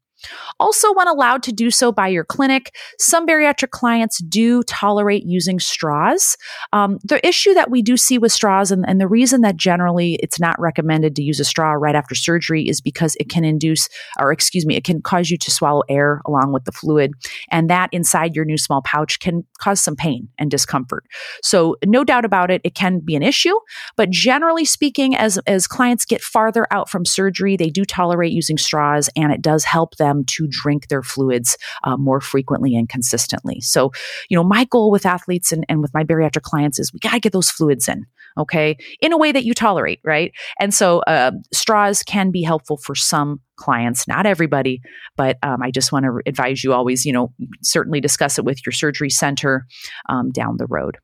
Also, 0.60 0.92
when 0.94 1.08
allowed 1.08 1.42
to 1.44 1.52
do 1.52 1.70
so 1.70 1.90
by 1.90 2.08
your 2.08 2.24
clinic, 2.24 2.74
some 2.98 3.26
bariatric 3.26 3.70
clients 3.70 4.18
do 4.22 4.62
tolerate 4.64 5.24
using 5.24 5.58
straws. 5.58 6.36
Um, 6.72 6.98
the 7.02 7.24
issue 7.26 7.54
that 7.54 7.70
we 7.70 7.82
do 7.82 7.96
see 7.96 8.18
with 8.18 8.32
straws, 8.32 8.70
and, 8.70 8.84
and, 8.86 9.00
the 9.00 9.08
reason 9.08 9.40
that 9.42 9.56
generally 9.56 10.18
it's 10.22 10.38
not 10.38 10.58
recommended 10.58 11.16
to 11.16 11.22
use 11.22 11.40
a 11.40 11.44
straw 11.44 11.72
right 11.72 11.94
after 11.94 12.14
surgery, 12.14 12.68
is 12.68 12.80
because 12.80 13.16
it 13.18 13.28
can 13.28 13.44
induce, 13.44 13.88
or 14.18 14.32
excuse 14.32 14.64
me, 14.64 14.76
it 14.76 14.84
can 14.84 15.02
cause 15.02 15.30
you 15.30 15.36
to 15.38 15.50
swallow 15.50 15.82
air 15.88 16.22
along 16.26 16.52
with 16.52 16.64
the 16.64 16.72
fluid. 16.72 17.12
And 17.50 17.68
that 17.68 17.90
inside 17.92 18.36
your 18.36 18.44
new 18.44 18.56
small 18.56 18.82
pouch 18.82 19.18
can 19.20 19.44
cause 19.58 19.80
some 19.80 19.96
pain 19.96 20.28
and 20.38 20.50
discomfort. 20.50 21.04
So, 21.42 21.76
no 21.84 22.04
doubt 22.04 22.24
about 22.24 22.50
it, 22.50 22.60
it 22.64 22.74
can 22.74 23.00
be 23.00 23.16
an 23.16 23.22
issue. 23.22 23.54
But 23.96 24.10
generally 24.10 24.64
speaking, 24.64 25.14
as, 25.16 25.38
as 25.46 25.66
clients 25.66 26.04
get 26.04 26.22
farther 26.22 26.66
out 26.70 26.88
from 26.88 27.04
surgery, 27.04 27.56
they 27.56 27.70
do 27.70 27.84
tolerate 27.84 28.32
using 28.32 28.58
straws, 28.58 29.10
and 29.16 29.32
it 29.32 29.42
does 29.42 29.64
help 29.64 29.96
them 29.96 30.13
them 30.14 30.24
to 30.26 30.46
drink 30.48 30.88
their 30.88 31.02
fluids 31.02 31.56
uh, 31.84 31.96
more 31.96 32.20
frequently 32.20 32.74
and 32.74 32.88
consistently. 32.88 33.60
So, 33.60 33.90
you 34.28 34.36
know, 34.36 34.44
my 34.44 34.64
goal 34.64 34.90
with 34.90 35.06
athletes 35.06 35.52
and, 35.52 35.64
and 35.68 35.80
with 35.80 35.92
my 35.94 36.04
bariatric 36.04 36.42
clients 36.42 36.78
is 36.78 36.92
we 36.92 37.00
got 37.00 37.12
to 37.12 37.20
get 37.20 37.32
those 37.32 37.50
fluids 37.50 37.88
in, 37.88 38.06
okay, 38.38 38.76
in 39.00 39.12
a 39.12 39.18
way 39.18 39.32
that 39.32 39.44
you 39.44 39.54
tolerate, 39.54 40.00
right? 40.04 40.32
And 40.58 40.72
so, 40.72 41.00
uh, 41.00 41.32
straws 41.52 42.02
can 42.02 42.30
be 42.30 42.42
helpful 42.42 42.76
for 42.76 42.94
some 42.94 43.40
clients, 43.56 44.08
not 44.08 44.26
everybody, 44.26 44.80
but 45.16 45.38
um, 45.42 45.62
I 45.62 45.70
just 45.70 45.92
want 45.92 46.04
to 46.04 46.20
advise 46.26 46.64
you 46.64 46.72
always, 46.72 47.04
you 47.04 47.12
know, 47.12 47.32
certainly 47.62 48.00
discuss 48.00 48.38
it 48.38 48.44
with 48.44 48.64
your 48.64 48.72
surgery 48.72 49.10
center 49.10 49.66
um, 50.08 50.30
down 50.30 50.56
the 50.58 50.66
road. 50.66 50.98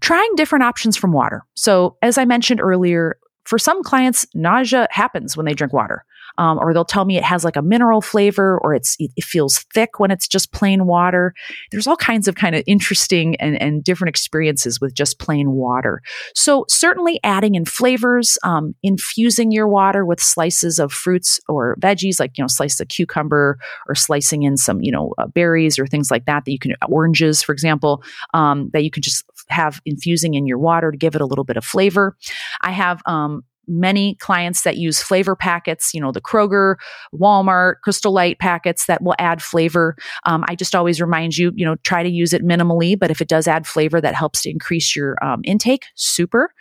Trying 0.00 0.30
different 0.36 0.64
options 0.64 0.96
from 0.96 1.12
water. 1.12 1.42
So, 1.54 1.96
as 2.00 2.16
I 2.16 2.24
mentioned 2.24 2.60
earlier, 2.60 3.18
for 3.44 3.58
some 3.58 3.82
clients, 3.82 4.26
nausea 4.34 4.88
happens 4.90 5.36
when 5.36 5.46
they 5.46 5.54
drink 5.54 5.72
water 5.72 6.04
um, 6.40 6.58
or 6.58 6.72
they'll 6.72 6.86
tell 6.86 7.04
me 7.04 7.18
it 7.18 7.22
has 7.22 7.44
like 7.44 7.56
a 7.56 7.62
mineral 7.62 8.00
flavor 8.00 8.58
or 8.62 8.74
it's 8.74 8.96
it, 8.98 9.12
feels 9.22 9.58
thick 9.74 10.00
when 10.00 10.10
it's 10.10 10.26
just 10.26 10.52
plain 10.52 10.86
water. 10.86 11.34
There's 11.70 11.86
all 11.86 11.98
kinds 11.98 12.26
of 12.28 12.34
kind 12.34 12.56
of 12.56 12.64
interesting 12.66 13.36
and, 13.36 13.60
and 13.60 13.84
different 13.84 14.08
experiences 14.08 14.80
with 14.80 14.94
just 14.94 15.18
plain 15.18 15.52
water. 15.52 16.00
So 16.34 16.64
certainly 16.66 17.20
adding 17.22 17.56
in 17.56 17.66
flavors, 17.66 18.38
um, 18.42 18.74
infusing 18.82 19.52
your 19.52 19.68
water 19.68 20.06
with 20.06 20.18
slices 20.18 20.78
of 20.78 20.92
fruits 20.94 21.38
or 21.46 21.76
veggies, 21.78 22.18
like 22.18 22.38
you 22.38 22.42
know, 22.42 22.48
slice 22.48 22.80
a 22.80 22.86
cucumber 22.86 23.58
or 23.86 23.94
slicing 23.94 24.42
in 24.42 24.56
some 24.56 24.80
you 24.80 24.90
know 24.90 25.12
uh, 25.18 25.26
berries 25.26 25.78
or 25.78 25.86
things 25.86 26.10
like 26.10 26.24
that 26.24 26.46
that 26.46 26.52
you 26.52 26.58
can 26.58 26.74
oranges, 26.88 27.42
for 27.42 27.52
example, 27.52 28.02
um, 28.32 28.70
that 28.72 28.82
you 28.82 28.90
can 28.90 29.02
just 29.02 29.24
have 29.50 29.82
infusing 29.84 30.32
in 30.32 30.46
your 30.46 30.58
water 30.58 30.90
to 30.90 30.96
give 30.96 31.14
it 31.14 31.20
a 31.20 31.26
little 31.26 31.44
bit 31.44 31.58
of 31.58 31.64
flavor. 31.64 32.16
I 32.62 32.70
have 32.70 33.02
um, 33.04 33.44
many 33.66 34.16
clients 34.16 34.62
that 34.62 34.76
use 34.76 35.02
flavor 35.02 35.36
packets, 35.36 35.94
you 35.94 36.00
know, 36.00 36.12
the 36.12 36.20
Kroger, 36.20 36.76
Walmart, 37.14 37.76
Crystal 37.82 38.12
Light 38.12 38.38
packets 38.38 38.86
that 38.86 39.02
will 39.02 39.14
add 39.18 39.42
flavor. 39.42 39.96
Um, 40.24 40.44
I 40.48 40.54
just 40.54 40.74
always 40.74 41.00
remind 41.00 41.36
you, 41.36 41.52
you 41.54 41.64
know, 41.64 41.76
try 41.76 42.02
to 42.02 42.08
use 42.08 42.32
it 42.32 42.44
minimally, 42.44 42.98
but 42.98 43.10
if 43.10 43.20
it 43.20 43.28
does 43.28 43.46
add 43.46 43.66
flavor 43.66 44.00
that 44.00 44.14
helps 44.14 44.42
to 44.42 44.50
increase 44.50 44.96
your 44.96 45.16
um, 45.24 45.40
intake, 45.44 45.84
super. 45.94 46.52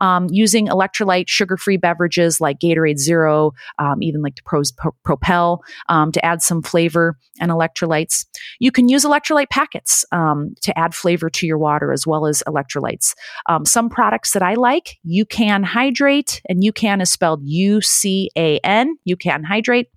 Um, 0.00 0.26
using 0.30 0.66
electrolyte 0.68 1.28
sugar 1.28 1.56
free 1.56 1.76
beverages 1.76 2.40
like 2.40 2.58
Gatorade 2.58 2.98
Zero, 2.98 3.52
um, 3.78 4.02
even 4.02 4.22
like 4.22 4.36
the 4.36 4.42
Pros, 4.44 4.72
Pro, 4.72 4.92
Propel 5.04 5.62
um, 5.88 6.12
to 6.12 6.24
add 6.24 6.42
some 6.42 6.62
flavor 6.62 7.16
and 7.40 7.50
electrolytes. 7.50 8.26
You 8.58 8.72
can 8.72 8.88
use 8.88 9.04
electrolyte 9.04 9.50
packets 9.50 10.04
um, 10.12 10.54
to 10.62 10.76
add 10.78 10.94
flavor 10.94 11.30
to 11.30 11.46
your 11.46 11.58
water 11.58 11.92
as 11.92 12.06
well 12.06 12.26
as 12.26 12.42
electrolytes. 12.46 13.12
some 13.64 13.88
products 13.88 14.32
that 14.32 14.42
I 14.42 14.54
like, 14.54 14.98
UCAN 15.06 15.64
Hydrate 15.64 16.40
and 16.48 16.62
UCAN 16.62 17.02
is 17.02 17.10
spelled 17.10 17.42
U 17.44 17.80
C 17.80 18.30
A 18.36 18.58
N, 18.58 18.96
UCAN 19.08 19.44
Hydrate, 19.44 19.88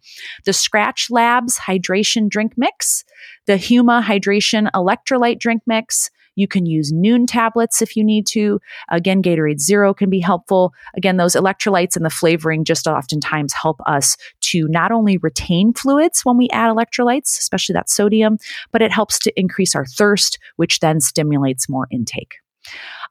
the 0.45 0.51
Skratch 0.51 1.09
Labs 1.09 1.57
Hydration 1.57 2.29
Drink 2.29 2.53
Mix, 2.57 3.03
the 3.45 3.53
Huma 3.53 4.03
Hydration 4.03 4.69
Electrolyte 4.73 5.39
Drink 5.39 5.61
Mix. 5.65 6.09
You 6.35 6.47
can 6.47 6.65
use 6.65 6.93
Nuun 6.93 7.25
tablets 7.27 7.81
if 7.81 7.97
you 7.97 8.03
need 8.03 8.25
to. 8.27 8.61
Again, 8.89 9.21
Gatorade 9.21 9.59
Zero 9.59 9.93
can 9.93 10.09
be 10.09 10.21
helpful. 10.21 10.73
Again, 10.95 11.17
those 11.17 11.35
electrolytes 11.35 11.97
and 11.97 12.05
the 12.05 12.09
flavoring 12.09 12.63
just 12.63 12.87
oftentimes 12.87 13.51
help 13.51 13.81
us 13.85 14.15
to 14.41 14.65
not 14.69 14.93
only 14.93 15.17
retain 15.17 15.73
fluids 15.73 16.21
when 16.23 16.37
we 16.37 16.47
add 16.51 16.73
electrolytes, 16.73 17.37
especially 17.37 17.73
that 17.73 17.89
sodium, 17.89 18.37
but 18.71 18.81
it 18.81 18.91
helps 18.91 19.19
to 19.19 19.37
increase 19.37 19.75
our 19.75 19.85
thirst, 19.85 20.39
which 20.55 20.79
then 20.79 21.01
stimulates 21.01 21.67
more 21.67 21.87
intake. 21.91 22.35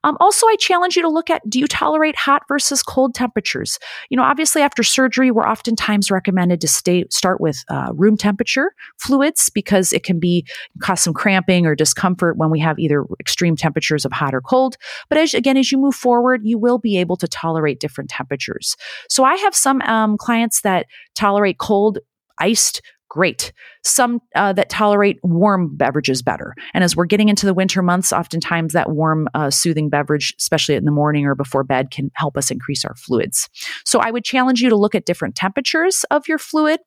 Um, 0.04 0.16
also, 0.20 0.46
I 0.46 0.56
challenge 0.56 0.96
you 0.96 1.02
to 1.02 1.08
look 1.08 1.30
at 1.30 1.48
do 1.48 1.58
you 1.58 1.66
tolerate 1.66 2.16
hot 2.16 2.42
versus 2.48 2.82
cold 2.82 3.14
temperatures? 3.14 3.78
You 4.10 4.16
know, 4.16 4.22
obviously, 4.22 4.62
after 4.62 4.82
surgery, 4.82 5.30
we're 5.30 5.48
oftentimes 5.48 6.10
recommended 6.10 6.60
to 6.60 6.68
stay 6.68 7.04
start 7.10 7.40
with 7.40 7.64
uh, 7.68 7.92
room 7.94 8.16
temperature 8.16 8.72
fluids 8.98 9.50
because 9.50 9.92
it 9.92 10.04
can 10.04 10.18
be 10.18 10.46
cause 10.80 11.00
some 11.00 11.14
cramping 11.14 11.66
or 11.66 11.74
discomfort 11.74 12.36
when 12.36 12.50
we 12.50 12.60
have 12.60 12.78
either 12.78 13.04
extreme 13.20 13.56
temperatures 13.56 14.04
of 14.04 14.12
hot 14.12 14.34
or 14.34 14.40
cold. 14.40 14.76
But 15.08 15.18
as 15.18 15.34
again, 15.34 15.56
as 15.56 15.72
you 15.72 15.78
move 15.78 15.94
forward, 15.94 16.42
you 16.44 16.58
will 16.58 16.78
be 16.78 16.98
able 16.98 17.16
to 17.16 17.28
tolerate 17.28 17.80
different 17.80 18.10
temperatures. 18.10 18.76
So 19.08 19.24
I 19.24 19.36
have 19.36 19.54
some 19.54 19.80
um, 19.82 20.16
clients 20.16 20.60
that 20.62 20.86
tolerate 21.14 21.58
cold 21.58 21.98
iced 22.38 22.82
great. 23.08 23.52
Some 23.84 24.20
uh, 24.34 24.52
that 24.52 24.68
tolerate 24.68 25.18
warm 25.22 25.76
beverages 25.76 26.22
better. 26.22 26.54
And 26.74 26.84
as 26.84 26.94
we're 26.94 27.06
getting 27.06 27.28
into 27.28 27.46
the 27.46 27.54
winter 27.54 27.82
months, 27.82 28.12
oftentimes 28.12 28.72
that 28.72 28.90
warm, 28.90 29.28
uh, 29.34 29.50
soothing 29.50 29.88
beverage, 29.88 30.34
especially 30.38 30.74
in 30.74 30.84
the 30.84 30.90
morning 30.90 31.26
or 31.26 31.34
before 31.34 31.64
bed, 31.64 31.90
can 31.90 32.10
help 32.14 32.36
us 32.36 32.50
increase 32.50 32.84
our 32.84 32.94
fluids. 32.96 33.48
So 33.84 34.00
I 34.00 34.10
would 34.10 34.24
challenge 34.24 34.60
you 34.60 34.68
to 34.68 34.76
look 34.76 34.94
at 34.94 35.06
different 35.06 35.34
temperatures 35.34 36.04
of 36.10 36.28
your 36.28 36.38
fluid. 36.38 36.80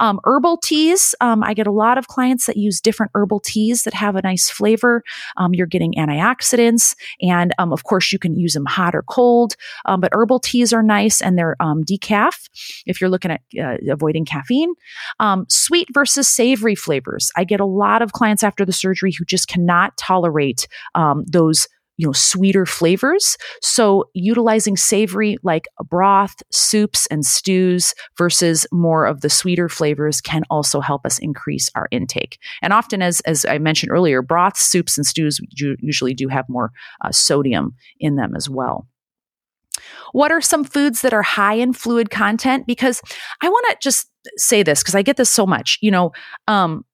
Um, 0.00 0.20
herbal 0.24 0.58
teas, 0.58 1.14
um, 1.20 1.42
I 1.44 1.54
get 1.54 1.66
a 1.66 1.72
lot 1.72 1.98
of 1.98 2.08
clients 2.08 2.46
that 2.46 2.56
use 2.56 2.80
different 2.80 3.12
herbal 3.14 3.40
teas 3.40 3.82
that 3.84 3.94
have 3.94 4.16
a 4.16 4.22
nice 4.22 4.50
flavor. 4.50 5.02
Um, 5.36 5.54
you're 5.54 5.66
getting 5.66 5.94
antioxidants, 5.94 6.94
and 7.20 7.54
um, 7.58 7.72
of 7.72 7.84
course, 7.84 8.12
you 8.12 8.18
can 8.18 8.38
use 8.38 8.54
them 8.54 8.66
hot 8.66 8.94
or 8.94 9.02
cold. 9.02 9.54
Um, 9.84 10.00
but 10.00 10.10
herbal 10.12 10.40
teas 10.40 10.72
are 10.72 10.82
nice 10.82 11.20
and 11.20 11.38
they're 11.38 11.56
um, 11.60 11.84
decaf 11.84 12.48
if 12.86 13.00
you're 13.00 13.10
looking 13.10 13.30
at 13.30 13.40
uh, 13.60 13.76
avoiding 13.90 14.24
caffeine 14.24 14.72
sweet 15.64 15.88
versus 15.92 16.28
savory 16.28 16.74
flavors. 16.74 17.30
I 17.36 17.44
get 17.44 17.60
a 17.60 17.66
lot 17.66 18.02
of 18.02 18.12
clients 18.12 18.42
after 18.42 18.64
the 18.64 18.72
surgery 18.72 19.12
who 19.12 19.24
just 19.24 19.48
cannot 19.48 19.96
tolerate 19.96 20.66
um, 20.94 21.24
those 21.26 21.66
you 22.00 22.06
know 22.06 22.12
sweeter 22.12 22.64
flavors. 22.64 23.36
So 23.60 24.06
utilizing 24.14 24.78
savory 24.78 25.36
like 25.42 25.66
broth 25.86 26.42
soups 26.50 27.06
and 27.10 27.26
stews 27.26 27.94
versus 28.16 28.66
more 28.72 29.04
of 29.04 29.20
the 29.20 29.28
sweeter 29.28 29.68
flavors 29.68 30.22
can 30.22 30.42
also 30.48 30.80
help 30.80 31.04
us 31.04 31.18
increase 31.18 31.68
our 31.74 31.88
intake. 31.90 32.38
And 32.62 32.72
often 32.72 33.02
as 33.02 33.20
as 33.20 33.44
i 33.44 33.58
mentioned 33.58 33.92
earlier 33.92 34.22
broths 34.22 34.62
soups 34.62 34.96
and 34.96 35.06
stews 35.06 35.40
usually 35.80 36.14
do 36.14 36.28
have 36.28 36.48
more 36.48 36.72
uh, 37.04 37.12
sodium 37.12 37.74
in 37.98 38.16
them 38.16 38.34
as 38.34 38.48
well 38.48 38.86
what 40.12 40.32
are 40.32 40.40
some 40.40 40.64
foods 40.64 41.02
that 41.02 41.12
are 41.12 41.22
high 41.22 41.54
in 41.54 41.72
fluid 41.72 42.10
content? 42.10 42.66
Because 42.66 43.00
I 43.42 43.48
want 43.48 43.66
to 43.70 43.76
just 43.82 44.10
say 44.36 44.62
this 44.62 44.82
because 44.82 44.94
I 44.94 45.02
get 45.02 45.16
this 45.16 45.30
so 45.30 45.46
much. 45.46 45.78
You 45.80 45.90
know, 45.90 46.12
um, 46.48 46.84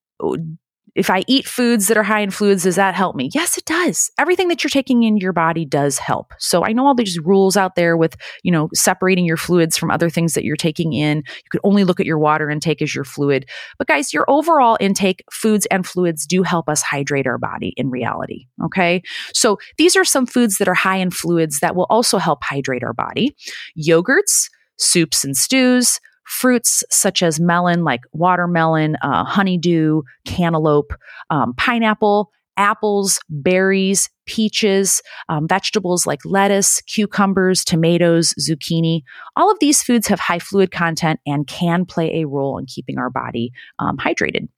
if 0.96 1.10
I 1.10 1.22
eat 1.26 1.46
foods 1.46 1.88
that 1.88 1.96
are 1.96 2.02
high 2.02 2.20
in 2.20 2.30
fluids, 2.30 2.62
does 2.62 2.76
that 2.76 2.94
help 2.94 3.14
me? 3.14 3.30
Yes, 3.34 3.58
it 3.58 3.66
does. 3.66 4.10
Everything 4.18 4.48
that 4.48 4.64
you're 4.64 4.70
taking 4.70 5.02
in 5.02 5.18
your 5.18 5.32
body 5.32 5.64
does 5.64 5.98
help. 5.98 6.32
So 6.38 6.64
I 6.64 6.72
know 6.72 6.86
all 6.86 6.94
these 6.94 7.18
rules 7.18 7.56
out 7.56 7.74
there 7.74 7.96
with, 7.96 8.16
you 8.42 8.50
know, 8.50 8.68
separating 8.74 9.26
your 9.26 9.36
fluids 9.36 9.76
from 9.76 9.90
other 9.90 10.08
things 10.08 10.32
that 10.34 10.44
you're 10.44 10.56
taking 10.56 10.94
in. 10.94 11.18
You 11.18 11.50
could 11.50 11.60
only 11.64 11.84
look 11.84 12.00
at 12.00 12.06
your 12.06 12.18
water 12.18 12.48
intake 12.48 12.80
as 12.80 12.94
your 12.94 13.04
fluid. 13.04 13.46
But 13.78 13.88
guys, 13.88 14.14
your 14.14 14.24
overall 14.26 14.78
intake, 14.80 15.22
foods 15.30 15.66
and 15.66 15.86
fluids 15.86 16.26
do 16.26 16.42
help 16.42 16.68
us 16.68 16.80
hydrate 16.80 17.26
our 17.26 17.38
body 17.38 17.74
in 17.76 17.90
reality. 17.90 18.46
Okay. 18.64 19.02
So 19.34 19.58
these 19.76 19.96
are 19.96 20.04
some 20.04 20.24
foods 20.24 20.56
that 20.58 20.68
are 20.68 20.74
high 20.74 20.96
in 20.96 21.10
fluids 21.10 21.60
that 21.60 21.76
will 21.76 21.86
also 21.90 22.16
help 22.18 22.42
hydrate 22.42 22.82
our 22.82 22.94
body. 22.94 23.36
Yogurts, 23.78 24.48
soups 24.78 25.24
and 25.24 25.36
stews, 25.36 26.00
fruits 26.26 26.84
such 26.90 27.22
as 27.22 27.40
melon, 27.40 27.84
like 27.84 28.02
watermelon, 28.12 28.96
uh, 29.02 29.24
honeydew, 29.24 30.02
cantaloupe, 30.24 30.92
um, 31.30 31.54
pineapple, 31.54 32.30
apples, 32.56 33.20
berries, 33.28 34.08
peaches, 34.26 35.02
um, 35.28 35.46
vegetables 35.46 36.06
like 36.06 36.20
lettuce, 36.24 36.80
cucumbers, 36.82 37.64
tomatoes, 37.64 38.34
zucchini. 38.40 39.02
All 39.36 39.50
of 39.50 39.58
these 39.60 39.82
foods 39.82 40.06
have 40.08 40.20
high 40.20 40.38
fluid 40.38 40.70
content 40.70 41.20
and 41.26 41.46
can 41.46 41.84
play 41.84 42.20
a 42.20 42.26
role 42.26 42.58
in 42.58 42.66
keeping 42.66 42.98
our 42.98 43.10
body 43.10 43.52
um, 43.78 43.96
hydrated. 43.98 44.48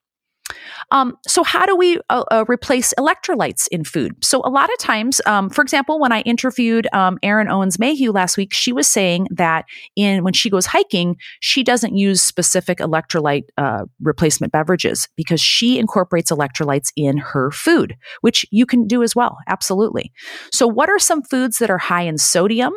Um, 0.90 1.16
so, 1.26 1.42
how 1.42 1.66
do 1.66 1.76
we 1.76 1.98
uh, 2.08 2.24
uh, 2.30 2.44
replace 2.48 2.94
electrolytes 2.98 3.68
in 3.68 3.84
food? 3.84 4.24
So, 4.24 4.40
a 4.44 4.50
lot 4.50 4.70
of 4.72 4.78
times, 4.78 5.20
um, 5.26 5.50
for 5.50 5.62
example, 5.62 6.00
when 6.00 6.12
I 6.12 6.22
interviewed 6.22 6.86
um, 6.92 7.18
Erin 7.22 7.48
Owens 7.48 7.78
Mayhew 7.78 8.12
last 8.12 8.36
week, 8.36 8.54
she 8.54 8.72
was 8.72 8.88
saying 8.88 9.26
that 9.30 9.66
in 9.96 10.24
when 10.24 10.32
she 10.32 10.48
goes 10.50 10.66
hiking, 10.66 11.16
she 11.40 11.62
doesn't 11.62 11.96
use 11.96 12.22
specific 12.22 12.78
electrolyte 12.78 13.44
uh, 13.58 13.84
replacement 14.00 14.52
beverages 14.52 15.08
because 15.16 15.40
she 15.40 15.78
incorporates 15.78 16.30
electrolytes 16.30 16.90
in 16.96 17.18
her 17.18 17.50
food, 17.50 17.96
which 18.22 18.46
you 18.50 18.64
can 18.64 18.86
do 18.86 19.02
as 19.02 19.14
well. 19.14 19.38
Absolutely. 19.46 20.12
So, 20.52 20.66
what 20.66 20.88
are 20.88 20.98
some 20.98 21.22
foods 21.22 21.58
that 21.58 21.70
are 21.70 21.78
high 21.78 22.02
in 22.02 22.18
sodium? 22.18 22.72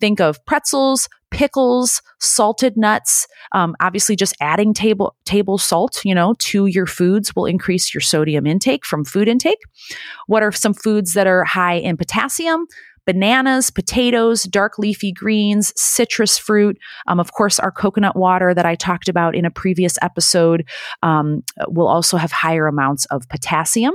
Think 0.00 0.20
of 0.20 0.44
pretzels, 0.46 1.08
pickles, 1.30 2.02
salted 2.20 2.76
nuts. 2.76 3.26
Um, 3.52 3.74
obviously, 3.80 4.16
just 4.16 4.34
adding 4.40 4.72
table 4.72 5.14
table 5.24 5.58
salt, 5.58 6.04
you 6.04 6.14
know, 6.14 6.34
to 6.38 6.66
your 6.66 6.86
foods 6.86 7.34
will 7.34 7.46
increase 7.46 7.92
your 7.92 8.00
sodium 8.00 8.46
intake 8.46 8.84
from 8.84 9.04
food 9.04 9.28
intake. 9.28 9.60
What 10.26 10.42
are 10.42 10.52
some 10.52 10.74
foods 10.74 11.14
that 11.14 11.26
are 11.26 11.44
high 11.44 11.74
in 11.74 11.96
potassium? 11.96 12.66
Bananas, 13.06 13.70
potatoes, 13.70 14.42
dark 14.42 14.78
leafy 14.78 15.12
greens, 15.12 15.72
citrus 15.76 16.36
fruit. 16.36 16.76
Um, 17.06 17.20
of 17.20 17.32
course, 17.32 17.60
our 17.60 17.70
coconut 17.70 18.16
water 18.16 18.52
that 18.52 18.66
I 18.66 18.74
talked 18.74 19.08
about 19.08 19.36
in 19.36 19.44
a 19.44 19.50
previous 19.50 19.96
episode 20.02 20.68
um, 21.04 21.44
will 21.68 21.86
also 21.86 22.16
have 22.16 22.32
higher 22.32 22.66
amounts 22.66 23.04
of 23.06 23.28
potassium. 23.28 23.94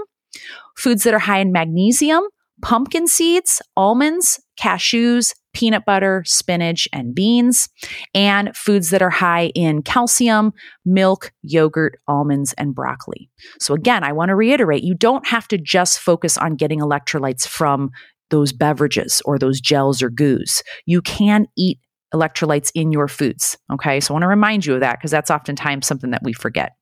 Foods 0.77 1.03
that 1.03 1.13
are 1.13 1.19
high 1.19 1.39
in 1.39 1.51
magnesium, 1.51 2.23
pumpkin 2.61 3.05
seeds, 3.05 3.61
almonds, 3.75 4.39
cashews, 4.57 5.33
peanut 5.53 5.85
butter, 5.85 6.23
spinach, 6.25 6.87
and 6.93 7.13
beans, 7.13 7.69
and 8.13 8.55
foods 8.55 8.89
that 8.89 9.01
are 9.01 9.09
high 9.09 9.51
in 9.55 9.81
calcium, 9.81 10.53
milk, 10.85 11.31
yogurt, 11.41 11.99
almonds, 12.07 12.53
and 12.53 12.73
broccoli. 12.75 13.29
So, 13.59 13.73
again, 13.73 14.03
I 14.03 14.11
want 14.13 14.29
to 14.29 14.35
reiterate 14.35 14.83
you 14.83 14.95
don't 14.95 15.25
have 15.27 15.47
to 15.49 15.57
just 15.57 15.99
focus 15.99 16.37
on 16.37 16.55
getting 16.55 16.79
electrolytes 16.79 17.47
from 17.47 17.91
those 18.29 18.53
beverages 18.53 19.21
or 19.25 19.37
those 19.37 19.59
gels 19.59 20.01
or 20.01 20.09
goos. 20.09 20.63
You 20.85 21.01
can 21.01 21.47
eat 21.57 21.79
electrolytes 22.13 22.71
in 22.75 22.91
your 22.91 23.07
foods. 23.07 23.57
Okay. 23.71 23.99
So, 23.99 24.13
I 24.13 24.15
want 24.15 24.23
to 24.23 24.27
remind 24.27 24.65
you 24.65 24.75
of 24.75 24.79
that 24.81 24.99
because 24.99 25.11
that's 25.11 25.31
oftentimes 25.31 25.87
something 25.87 26.11
that 26.11 26.23
we 26.23 26.33
forget. 26.33 26.73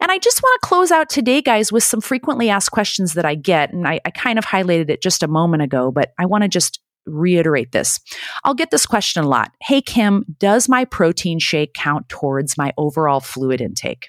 And 0.00 0.10
I 0.10 0.18
just 0.18 0.42
want 0.42 0.60
to 0.60 0.66
close 0.66 0.90
out 0.90 1.10
today, 1.10 1.42
guys, 1.42 1.70
with 1.70 1.84
some 1.84 2.00
frequently 2.00 2.48
asked 2.48 2.70
questions 2.70 3.14
that 3.14 3.26
I 3.26 3.34
get. 3.34 3.72
And 3.72 3.86
I, 3.86 4.00
I 4.04 4.10
kind 4.10 4.38
of 4.38 4.46
highlighted 4.46 4.88
it 4.88 5.02
just 5.02 5.22
a 5.22 5.28
moment 5.28 5.62
ago, 5.62 5.90
but 5.90 6.12
I 6.18 6.24
want 6.24 6.42
to 6.42 6.48
just 6.48 6.80
reiterate 7.06 7.72
this. 7.72 7.98
I'll 8.44 8.54
get 8.54 8.70
this 8.70 8.86
question 8.86 9.24
a 9.24 9.28
lot. 9.28 9.52
Hey, 9.62 9.80
Kim, 9.80 10.24
does 10.38 10.68
my 10.68 10.84
protein 10.84 11.38
shake 11.38 11.74
count 11.74 12.08
towards 12.08 12.56
my 12.56 12.72
overall 12.76 13.20
fluid 13.20 13.60
intake? 13.60 14.08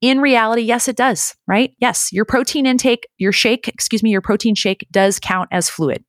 In 0.00 0.20
reality, 0.20 0.62
yes, 0.62 0.88
it 0.88 0.96
does, 0.96 1.34
right? 1.46 1.72
Yes, 1.80 2.12
your 2.12 2.24
protein 2.24 2.66
intake, 2.66 3.06
your 3.16 3.32
shake, 3.32 3.66
excuse 3.68 4.02
me, 4.02 4.10
your 4.10 4.20
protein 4.20 4.54
shake 4.54 4.86
does 4.90 5.18
count 5.18 5.48
as 5.52 5.70
fluid. 5.70 6.04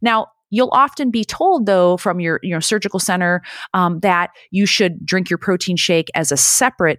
Now, 0.00 0.28
You'll 0.54 0.68
often 0.72 1.10
be 1.10 1.24
told, 1.24 1.64
though, 1.64 1.96
from 1.96 2.20
your, 2.20 2.38
your 2.42 2.60
surgical 2.60 3.00
center 3.00 3.42
um, 3.72 4.00
that 4.00 4.30
you 4.50 4.66
should 4.66 5.04
drink 5.04 5.30
your 5.30 5.38
protein 5.38 5.76
shake 5.78 6.10
as 6.14 6.30
a 6.30 6.36
separate 6.36 6.98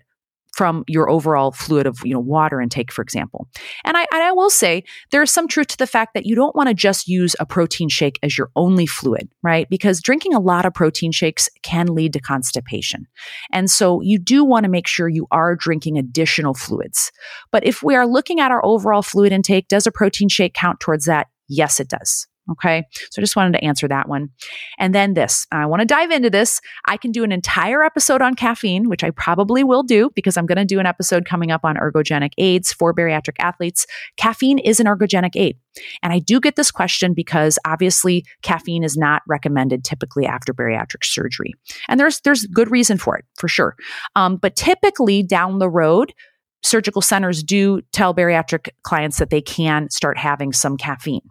from 0.53 0.83
your 0.87 1.09
overall 1.09 1.51
fluid 1.51 1.85
of 1.85 1.99
you 2.03 2.13
know 2.13 2.19
water 2.19 2.61
intake 2.61 2.91
for 2.91 3.01
example. 3.01 3.47
And 3.83 3.97
I, 3.97 4.01
and 4.13 4.23
I 4.23 4.31
will 4.31 4.49
say 4.49 4.83
there's 5.11 5.31
some 5.31 5.47
truth 5.47 5.67
to 5.67 5.77
the 5.77 5.87
fact 5.87 6.13
that 6.13 6.25
you 6.25 6.35
don't 6.35 6.55
want 6.55 6.69
to 6.69 6.73
just 6.73 7.07
use 7.07 7.35
a 7.39 7.45
protein 7.45 7.89
shake 7.89 8.19
as 8.23 8.37
your 8.37 8.49
only 8.55 8.85
fluid 8.85 9.29
right? 9.43 9.67
Because 9.69 10.01
drinking 10.01 10.33
a 10.33 10.39
lot 10.39 10.65
of 10.65 10.73
protein 10.73 11.11
shakes 11.11 11.49
can 11.61 11.87
lead 11.87 12.13
to 12.13 12.19
constipation. 12.19 13.05
And 13.51 13.69
so 13.69 14.01
you 14.01 14.17
do 14.17 14.43
want 14.43 14.63
to 14.63 14.69
make 14.69 14.87
sure 14.87 15.09
you 15.09 15.27
are 15.31 15.55
drinking 15.55 15.97
additional 15.97 16.53
fluids. 16.53 17.11
But 17.51 17.65
if 17.65 17.83
we 17.83 17.95
are 17.95 18.07
looking 18.07 18.39
at 18.39 18.51
our 18.51 18.63
overall 18.65 19.01
fluid 19.01 19.31
intake 19.31 19.67
does 19.67 19.85
a 19.85 19.91
protein 19.91 20.29
shake 20.29 20.53
count 20.53 20.79
towards 20.79 21.05
that? 21.05 21.27
Yes 21.47 21.79
it 21.79 21.89
does 21.89 22.27
Okay. 22.51 22.83
So 23.09 23.21
I 23.21 23.23
just 23.23 23.35
wanted 23.35 23.53
to 23.53 23.63
answer 23.63 23.87
that 23.87 24.09
one. 24.09 24.29
And 24.77 24.93
then 24.93 25.13
this, 25.13 25.47
I 25.51 25.65
want 25.65 25.79
to 25.79 25.85
dive 25.85 26.11
into 26.11 26.29
this. 26.29 26.59
I 26.87 26.97
can 26.97 27.11
do 27.11 27.23
an 27.23 27.31
entire 27.31 27.83
episode 27.83 28.21
on 28.21 28.35
caffeine, 28.35 28.89
which 28.89 29.03
I 29.03 29.11
probably 29.11 29.63
will 29.63 29.83
do 29.83 30.09
because 30.13 30.35
I'm 30.35 30.45
going 30.45 30.57
to 30.57 30.65
do 30.65 30.79
an 30.79 30.85
episode 30.85 31.25
coming 31.25 31.51
up 31.51 31.61
on 31.63 31.77
ergogenic 31.77 32.31
aids 32.37 32.73
for 32.73 32.93
bariatric 32.93 33.35
athletes. 33.39 33.85
Caffeine 34.17 34.59
is 34.59 34.81
an 34.81 34.87
ergogenic 34.87 35.35
aid. 35.35 35.57
And 36.03 36.11
I 36.11 36.19
do 36.19 36.39
get 36.39 36.55
this 36.57 36.69
question 36.69 37.13
because 37.13 37.57
obviously 37.65 38.25
caffeine 38.41 38.83
is 38.83 38.97
not 38.97 39.21
recommended 39.27 39.83
typically 39.83 40.25
after 40.25 40.53
bariatric 40.53 41.03
surgery. 41.03 41.53
And 41.87 41.99
there's, 41.99 42.19
there's 42.21 42.45
good 42.47 42.69
reason 42.69 42.97
for 42.97 43.17
it, 43.17 43.25
for 43.37 43.47
sure. 43.47 43.75
Um, 44.15 44.35
but 44.35 44.55
typically 44.55 45.23
down 45.23 45.59
the 45.59 45.69
road, 45.69 46.13
surgical 46.63 47.01
centers 47.01 47.43
do 47.43 47.81
tell 47.91 48.13
bariatric 48.13 48.69
clients 48.83 49.17
that 49.17 49.29
they 49.29 49.41
can 49.41 49.89
start 49.89 50.17
having 50.17 50.53
some 50.53 50.77
caffeine. 50.77 51.21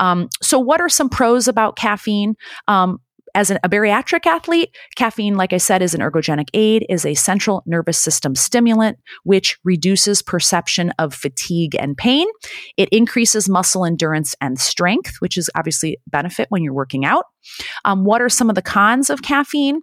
Um, 0.00 0.28
so, 0.42 0.58
what 0.58 0.80
are 0.80 0.88
some 0.88 1.08
pros 1.08 1.48
about 1.48 1.76
caffeine? 1.76 2.34
Um, 2.68 2.98
as 3.34 3.50
an, 3.50 3.58
a 3.64 3.68
bariatric 3.68 4.26
athlete, 4.26 4.74
caffeine, 4.96 5.36
like 5.36 5.52
I 5.52 5.58
said, 5.58 5.82
is 5.82 5.94
an 5.94 6.00
ergogenic 6.00 6.48
aid, 6.54 6.86
is 6.88 7.04
a 7.04 7.14
central 7.14 7.62
nervous 7.66 7.98
system 7.98 8.34
stimulant, 8.34 8.98
which 9.24 9.58
reduces 9.64 10.22
perception 10.22 10.92
of 10.98 11.12
fatigue 11.12 11.74
and 11.78 11.96
pain. 11.96 12.28
It 12.76 12.88
increases 12.90 13.48
muscle 13.48 13.84
endurance 13.84 14.34
and 14.40 14.58
strength, 14.58 15.16
which 15.18 15.36
is 15.36 15.50
obviously 15.56 15.98
benefit 16.06 16.46
when 16.50 16.62
you're 16.62 16.72
working 16.72 17.04
out. 17.04 17.24
Um, 17.84 18.04
what 18.04 18.20
are 18.20 18.28
some 18.28 18.48
of 18.48 18.54
the 18.54 18.62
cons 18.62 19.10
of 19.10 19.22
caffeine? 19.22 19.80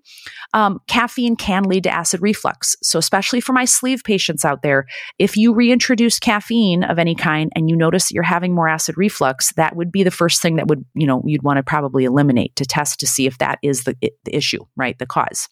Um, 0.54 0.80
caffeine 0.88 1.36
can 1.36 1.64
lead 1.64 1.84
to 1.84 1.90
acid 1.90 2.22
reflux. 2.22 2.76
So, 2.82 3.00
especially 3.00 3.42
for 3.42 3.54
my 3.54 3.66
sleeve 3.66 4.04
patients 4.04 4.44
out 4.46 4.62
there, 4.62 4.86
if 5.20 5.38
you 5.38 5.54
reintroduce 5.54 6.20
caffeine 6.20 6.84
of 6.84 7.00
any 7.00 7.16
kind 7.16 7.52
and 7.56 7.70
you 7.70 7.76
notice 7.76 8.08
that 8.08 8.16
you're 8.16 8.24
having 8.24 8.54
more 8.54 8.68
acid 8.68 8.98
reflux, 8.98 9.54
that 9.54 9.76
would 9.76 9.92
be 9.92 10.04
the 10.04 10.12
first 10.12 10.42
thing 10.42 10.56
that 10.58 10.68
would, 10.68 10.86
you 10.94 11.08
know, 11.08 11.22
you'd 11.26 11.44
want 11.44 11.58
to 11.58 11.64
probably 11.64 12.06
eliminate 12.06 12.56
to 12.56 12.66
test 12.66 13.00
to 13.00 13.08
see 13.08 13.26
if 13.26 13.38
that 13.38 13.60
is 13.64 13.84
the, 13.84 13.96
the 14.02 14.36
issue, 14.36 14.64
right? 14.76 14.98
The 15.00 15.06
cause. 15.06 15.48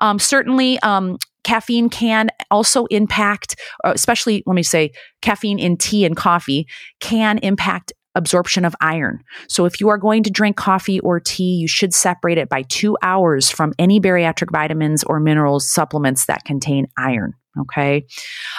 Um, 0.00 0.18
certainly, 0.18 0.78
um, 0.80 1.18
caffeine 1.44 1.88
can 1.88 2.28
also 2.50 2.86
impact, 2.86 3.56
uh, 3.84 3.92
especially 3.94 4.42
let 4.46 4.54
me 4.54 4.62
say, 4.62 4.92
caffeine 5.22 5.58
in 5.58 5.76
tea 5.76 6.04
and 6.04 6.16
coffee 6.16 6.66
can 7.00 7.38
impact 7.38 7.92
absorption 8.14 8.64
of 8.64 8.74
iron. 8.80 9.22
So 9.48 9.64
if 9.64 9.80
you 9.80 9.88
are 9.88 9.98
going 9.98 10.22
to 10.24 10.30
drink 10.30 10.56
coffee 10.56 11.00
or 11.00 11.20
tea, 11.20 11.54
you 11.54 11.68
should 11.68 11.94
separate 11.94 12.38
it 12.38 12.48
by 12.48 12.62
two 12.62 12.96
hours 13.02 13.50
from 13.50 13.72
any 13.78 14.00
bariatric 14.00 14.50
vitamins 14.52 15.04
or 15.04 15.20
minerals 15.20 15.70
supplements 15.70 16.26
that 16.26 16.44
contain 16.44 16.86
iron. 16.96 17.34
Okay. 17.58 18.04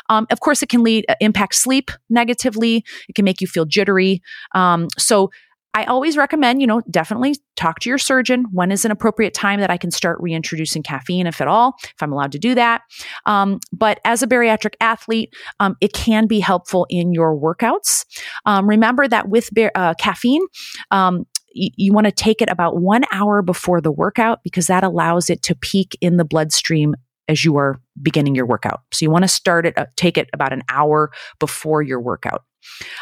Um, 0.10 0.28
of 0.32 0.42
course, 0.42 0.62
it 0.62 0.70
can 0.70 0.84
lead 0.84 1.06
uh, 1.08 1.16
impact 1.22 1.56
sleep 1.56 1.92
negatively. 2.10 2.84
It 3.08 3.16
can 3.16 3.24
make 3.24 3.40
you 3.40 3.48
feel 3.48 3.66
jittery. 3.66 4.22
Um, 4.54 4.88
so 4.98 5.32
I 5.74 5.86
always 5.86 6.18
recommend, 6.18 6.62
you 6.62 6.68
know, 6.68 6.82
definitely 6.90 7.36
talk 7.56 7.80
to 7.80 7.90
your 7.90 7.98
surgeon. 7.98 8.46
When 8.52 8.72
is 8.72 8.84
an 8.84 8.92
appropriate 8.92 9.34
time 9.34 9.60
that 9.62 9.70
I 9.70 9.78
can 9.78 9.92
start 9.92 10.20
reintroducing 10.20 10.84
caffeine, 10.84 11.28
if 11.28 11.40
at 11.40 11.48
all, 11.48 11.76
if 11.84 12.02
I'm 12.02 12.12
allowed 12.12 12.34
to 12.34 12.40
do 12.40 12.56
that? 12.56 12.82
Um, 13.26 13.60
but 13.72 14.00
as 14.04 14.22
a 14.22 14.28
bariatric 14.28 14.74
athlete, 14.82 15.34
um, 15.60 15.78
it 15.80 15.94
can 15.94 16.28
be 16.28 16.40
helpful 16.40 16.86
in 16.90 17.14
your 17.14 17.38
workouts. 17.38 18.06
Um, 18.46 18.68
remember 18.68 19.08
that 19.08 19.30
with 19.30 19.50
bar- 19.54 19.72
uh, 19.76 19.94
caffeine, 19.94 20.46
um, 20.92 21.26
you 21.54 21.94
want 21.94 22.06
to 22.06 22.12
take 22.12 22.42
it 22.42 22.50
about 22.50 22.78
one 22.78 23.04
hour 23.12 23.42
before 23.42 23.82
the 23.82 23.92
workout 23.92 24.40
because 24.44 24.68
that 24.68 24.84
allows 24.84 25.30
it 25.30 25.42
to 25.44 25.56
peak 25.56 25.98
in 26.00 26.18
the 26.18 26.26
bloodstream 26.26 26.96
as 27.28 27.46
you 27.46 27.58
are 27.58 27.80
beginning 28.02 28.36
your 28.36 28.46
workout. 28.46 28.82
So 28.92 29.06
you 29.06 29.12
want 29.12 29.24
to 29.24 29.28
start 29.28 29.66
it, 29.66 29.78
uh, 29.78 29.86
take 29.96 30.18
it 30.18 30.30
about 30.34 30.54
an 30.54 30.64
hour 30.70 31.12
before 31.40 31.82
your 31.82 32.00
workout. 32.00 32.44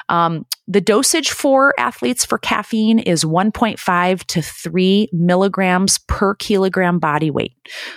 Um, 0.10 0.46
the 0.68 0.82
dosage 0.82 1.32
for 1.32 1.74
athletes 1.80 2.26
for 2.26 2.38
caffeine 2.38 3.00
is 3.00 3.24
1.5 3.24 4.24
to 4.26 4.42
3 4.42 5.10
milligrams 5.12 6.00
per 6.08 6.36
kilogram 6.36 7.00
body 7.00 7.32
weight. 7.32 7.54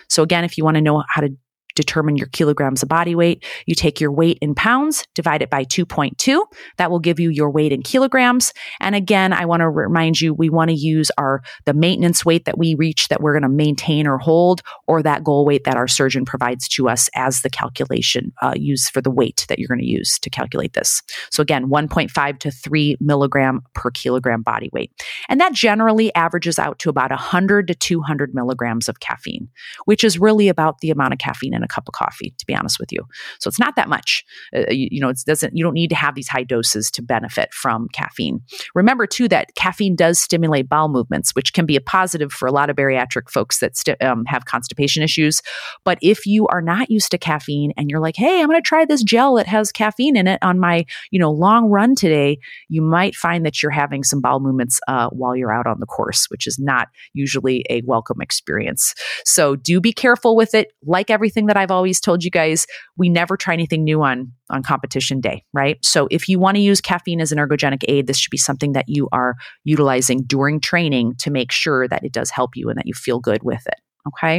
So, 0.08 0.22
again, 0.22 0.44
if 0.44 0.56
you 0.56 0.64
want 0.64 0.76
to 0.76 0.80
know 0.80 1.04
how 1.08 1.20
to 1.20 1.28
determine 1.74 2.16
your 2.16 2.28
kilograms 2.28 2.82
of 2.82 2.88
body 2.88 3.14
weight. 3.14 3.44
You 3.66 3.74
take 3.74 4.00
your 4.00 4.12
weight 4.12 4.38
in 4.40 4.54
pounds, 4.54 5.06
divide 5.14 5.42
it 5.42 5.50
by 5.50 5.64
2.2. 5.64 6.44
That 6.78 6.90
will 6.90 7.00
give 7.00 7.20
you 7.20 7.30
your 7.30 7.50
weight 7.50 7.72
in 7.72 7.82
kilograms. 7.82 8.52
And 8.80 8.94
again, 8.94 9.32
I 9.32 9.44
want 9.44 9.60
to 9.60 9.68
remind 9.68 10.20
you, 10.20 10.34
we 10.34 10.50
want 10.50 10.70
to 10.70 10.76
use 10.76 11.10
our, 11.18 11.42
the 11.64 11.74
maintenance 11.74 12.24
weight 12.24 12.44
that 12.44 12.58
we 12.58 12.74
reach 12.74 13.08
that 13.08 13.20
we're 13.20 13.32
going 13.32 13.42
to 13.42 13.48
maintain 13.48 14.06
or 14.06 14.18
hold, 14.18 14.62
or 14.86 15.02
that 15.02 15.24
goal 15.24 15.44
weight 15.44 15.64
that 15.64 15.76
our 15.76 15.88
surgeon 15.88 16.24
provides 16.24 16.68
to 16.68 16.88
us 16.88 17.08
as 17.14 17.42
the 17.42 17.50
calculation 17.50 18.32
uh, 18.42 18.54
used 18.56 18.90
for 18.90 19.00
the 19.00 19.10
weight 19.10 19.46
that 19.48 19.58
you're 19.58 19.68
going 19.68 19.80
to 19.80 19.86
use 19.86 20.18
to 20.18 20.30
calculate 20.30 20.72
this. 20.74 21.02
So 21.30 21.42
again, 21.42 21.68
1.5 21.68 22.38
to 22.38 22.50
3 22.50 22.96
milligram 23.00 23.62
per 23.74 23.90
kilogram 23.90 24.42
body 24.42 24.70
weight. 24.72 24.92
And 25.28 25.40
that 25.40 25.52
generally 25.52 26.14
averages 26.14 26.58
out 26.58 26.78
to 26.80 26.90
about 26.90 27.10
100 27.10 27.68
to 27.68 27.74
200 27.74 28.34
milligrams 28.34 28.88
of 28.88 29.00
caffeine, 29.00 29.48
which 29.84 30.04
is 30.04 30.18
really 30.18 30.48
about 30.48 30.78
the 30.78 30.90
amount 30.90 31.12
of 31.12 31.18
caffeine 31.18 31.54
in 31.62 31.64
a 31.64 31.68
cup 31.68 31.84
of 31.88 31.94
coffee, 31.94 32.34
to 32.38 32.46
be 32.46 32.54
honest 32.54 32.78
with 32.78 32.92
you. 32.92 33.00
So 33.38 33.48
it's 33.48 33.58
not 33.58 33.76
that 33.76 33.88
much. 33.88 34.24
Uh, 34.54 34.70
you, 34.70 34.88
you 34.92 35.00
know, 35.00 35.08
it 35.08 35.20
doesn't. 35.26 35.56
You 35.56 35.64
don't 35.64 35.74
need 35.74 35.88
to 35.88 35.96
have 35.96 36.14
these 36.14 36.28
high 36.28 36.42
doses 36.42 36.90
to 36.92 37.02
benefit 37.02 37.52
from 37.52 37.88
caffeine. 37.92 38.40
Remember 38.74 39.06
too 39.06 39.28
that 39.28 39.54
caffeine 39.54 39.96
does 39.96 40.18
stimulate 40.18 40.68
bowel 40.68 40.88
movements, 40.88 41.34
which 41.34 41.52
can 41.52 41.66
be 41.66 41.76
a 41.76 41.80
positive 41.80 42.32
for 42.32 42.46
a 42.46 42.52
lot 42.52 42.70
of 42.70 42.76
bariatric 42.76 43.30
folks 43.30 43.60
that 43.60 43.76
st- 43.76 44.02
um, 44.02 44.24
have 44.26 44.44
constipation 44.44 45.02
issues. 45.02 45.42
But 45.84 45.98
if 46.02 46.26
you 46.26 46.46
are 46.48 46.62
not 46.62 46.90
used 46.90 47.10
to 47.12 47.18
caffeine 47.18 47.72
and 47.76 47.90
you're 47.90 48.00
like, 48.00 48.16
hey, 48.16 48.40
I'm 48.40 48.48
going 48.48 48.60
to 48.60 48.66
try 48.66 48.84
this 48.84 49.02
gel 49.02 49.34
that 49.34 49.46
has 49.46 49.72
caffeine 49.72 50.16
in 50.16 50.26
it 50.26 50.38
on 50.42 50.58
my 50.58 50.84
you 51.10 51.18
know 51.18 51.30
long 51.30 51.66
run 51.66 51.94
today, 51.94 52.38
you 52.68 52.82
might 52.82 53.14
find 53.14 53.46
that 53.46 53.62
you're 53.62 53.70
having 53.70 54.02
some 54.02 54.20
bowel 54.20 54.40
movements 54.40 54.80
uh, 54.88 55.08
while 55.10 55.36
you're 55.36 55.52
out 55.52 55.66
on 55.66 55.80
the 55.80 55.86
course, 55.86 56.26
which 56.30 56.46
is 56.46 56.58
not 56.58 56.88
usually 57.12 57.64
a 57.70 57.82
welcome 57.84 58.20
experience. 58.20 58.94
So 59.24 59.56
do 59.56 59.80
be 59.80 59.92
careful 59.92 60.36
with 60.36 60.54
it. 60.54 60.72
Like 60.84 61.10
everything 61.10 61.46
that 61.52 61.60
I've 61.60 61.70
always 61.70 62.00
told 62.00 62.24
you 62.24 62.30
guys, 62.30 62.66
we 62.96 63.10
never 63.10 63.36
try 63.36 63.52
anything 63.52 63.84
new 63.84 64.02
on 64.02 64.32
on 64.48 64.62
competition 64.62 65.20
day, 65.20 65.44
right? 65.52 65.76
So 65.84 66.08
if 66.10 66.30
you 66.30 66.38
want 66.38 66.56
to 66.56 66.62
use 66.62 66.80
caffeine 66.80 67.20
as 67.20 67.30
an 67.30 67.36
ergogenic 67.36 67.84
aid, 67.88 68.06
this 68.06 68.16
should 68.16 68.30
be 68.30 68.38
something 68.38 68.72
that 68.72 68.86
you 68.88 69.06
are 69.12 69.34
utilizing 69.64 70.22
during 70.22 70.60
training 70.60 71.14
to 71.18 71.30
make 71.30 71.52
sure 71.52 71.86
that 71.88 72.02
it 72.02 72.12
does 72.12 72.30
help 72.30 72.56
you 72.56 72.70
and 72.70 72.78
that 72.78 72.86
you 72.86 72.94
feel 72.94 73.18
good 73.18 73.42
with 73.42 73.66
it. 73.66 73.80
Okay. 74.08 74.36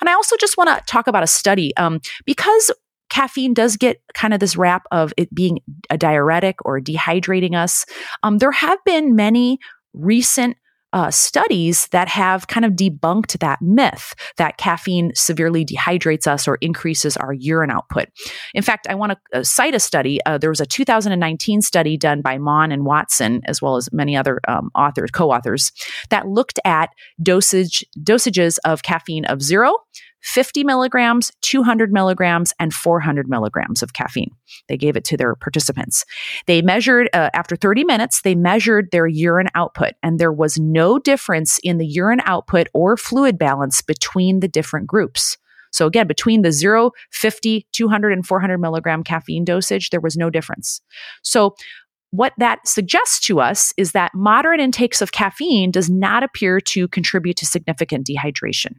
And 0.00 0.10
I 0.10 0.12
also 0.14 0.36
just 0.40 0.56
want 0.56 0.76
to 0.76 0.84
talk 0.86 1.06
about 1.06 1.22
a 1.22 1.28
study 1.28 1.74
um, 1.76 2.00
because 2.26 2.72
caffeine 3.10 3.54
does 3.54 3.76
get 3.76 4.00
kind 4.14 4.34
of 4.34 4.40
this 4.40 4.56
rap 4.56 4.86
of 4.90 5.12
it 5.16 5.32
being 5.32 5.60
a 5.88 5.96
diuretic 5.96 6.56
or 6.64 6.80
dehydrating 6.80 7.54
us. 7.54 7.86
Um, 8.24 8.38
there 8.38 8.52
have 8.52 8.78
been 8.84 9.14
many 9.14 9.58
recent 9.92 10.56
uh, 10.92 11.10
studies 11.10 11.86
that 11.88 12.08
have 12.08 12.46
kind 12.46 12.64
of 12.64 12.72
debunked 12.72 13.38
that 13.38 13.60
myth 13.62 14.14
that 14.36 14.56
caffeine 14.56 15.12
severely 15.14 15.64
dehydrates 15.64 16.26
us 16.26 16.48
or 16.48 16.56
increases 16.60 17.16
our 17.16 17.32
urine 17.32 17.70
output. 17.70 18.08
In 18.54 18.62
fact, 18.62 18.86
I 18.88 18.94
want 18.94 19.12
to 19.12 19.38
uh, 19.38 19.42
cite 19.42 19.74
a 19.74 19.80
study. 19.80 20.20
Uh, 20.26 20.38
there 20.38 20.50
was 20.50 20.60
a 20.60 20.66
2019 20.66 21.62
study 21.62 21.96
done 21.96 22.22
by 22.22 22.38
Maughan 22.38 22.72
and 22.72 22.84
Watson, 22.84 23.40
as 23.44 23.62
well 23.62 23.76
as 23.76 23.92
many 23.92 24.16
other 24.16 24.40
um, 24.48 24.70
authors, 24.74 25.10
co-authors, 25.10 25.72
that 26.10 26.26
looked 26.26 26.58
at 26.64 26.90
dosage 27.22 27.84
dosages 27.98 28.58
of 28.64 28.82
caffeine 28.82 29.24
of 29.26 29.42
zero, 29.42 29.74
50 30.22 30.64
milligrams, 30.64 31.30
200 31.42 31.92
milligrams, 31.92 32.52
and 32.58 32.72
400 32.72 33.28
milligrams 33.28 33.82
of 33.82 33.92
caffeine. 33.92 34.30
They 34.68 34.76
gave 34.76 34.96
it 34.96 35.04
to 35.04 35.16
their 35.16 35.34
participants. 35.34 36.04
They 36.46 36.62
measured, 36.62 37.08
uh, 37.12 37.30
after 37.34 37.56
30 37.56 37.84
minutes, 37.84 38.22
they 38.22 38.34
measured 38.34 38.90
their 38.90 39.06
urine 39.06 39.48
output, 39.54 39.94
and 40.02 40.18
there 40.18 40.32
was 40.32 40.58
no 40.58 40.98
difference 40.98 41.58
in 41.62 41.78
the 41.78 41.86
urine 41.86 42.20
output 42.24 42.68
or 42.74 42.96
fluid 42.96 43.38
balance 43.38 43.82
between 43.82 44.40
the 44.40 44.48
different 44.48 44.86
groups. 44.86 45.36
So 45.72 45.86
again, 45.86 46.06
between 46.06 46.42
the 46.42 46.52
0, 46.52 46.90
50, 47.10 47.66
200, 47.72 48.12
and 48.12 48.26
400 48.26 48.58
milligram 48.58 49.02
caffeine 49.02 49.44
dosage, 49.44 49.90
there 49.90 50.00
was 50.00 50.16
no 50.16 50.30
difference. 50.30 50.80
So 51.22 51.54
what 52.10 52.32
that 52.38 52.66
suggests 52.66 53.20
to 53.20 53.40
us 53.40 53.72
is 53.76 53.92
that 53.92 54.14
moderate 54.14 54.60
intakes 54.60 55.00
of 55.00 55.12
caffeine 55.12 55.70
does 55.70 55.88
not 55.88 56.22
appear 56.22 56.60
to 56.60 56.88
contribute 56.88 57.36
to 57.36 57.46
significant 57.46 58.06
dehydration. 58.06 58.74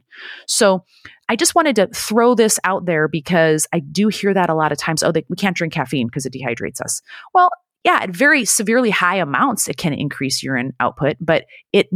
So 0.46 0.84
I 1.28 1.36
just 1.36 1.54
wanted 1.54 1.76
to 1.76 1.86
throw 1.88 2.34
this 2.34 2.58
out 2.64 2.84
there 2.84 3.08
because 3.08 3.66
I 3.72 3.80
do 3.80 4.08
hear 4.08 4.34
that 4.34 4.50
a 4.50 4.54
lot 4.54 4.70
of 4.70 4.78
times. 4.78 5.02
Oh, 5.02 5.12
they, 5.12 5.24
we 5.30 5.36
can't 5.36 5.56
drink 5.56 5.72
caffeine 5.72 6.08
because 6.08 6.26
it 6.26 6.34
dehydrates 6.34 6.80
us. 6.82 7.00
Well, 7.32 7.48
yeah, 7.84 8.00
at 8.02 8.10
very 8.10 8.44
severely 8.44 8.90
high 8.90 9.16
amounts, 9.16 9.66
it 9.66 9.76
can 9.76 9.92
increase 9.92 10.42
urine 10.42 10.72
output, 10.78 11.16
but 11.20 11.46
it 11.72 11.88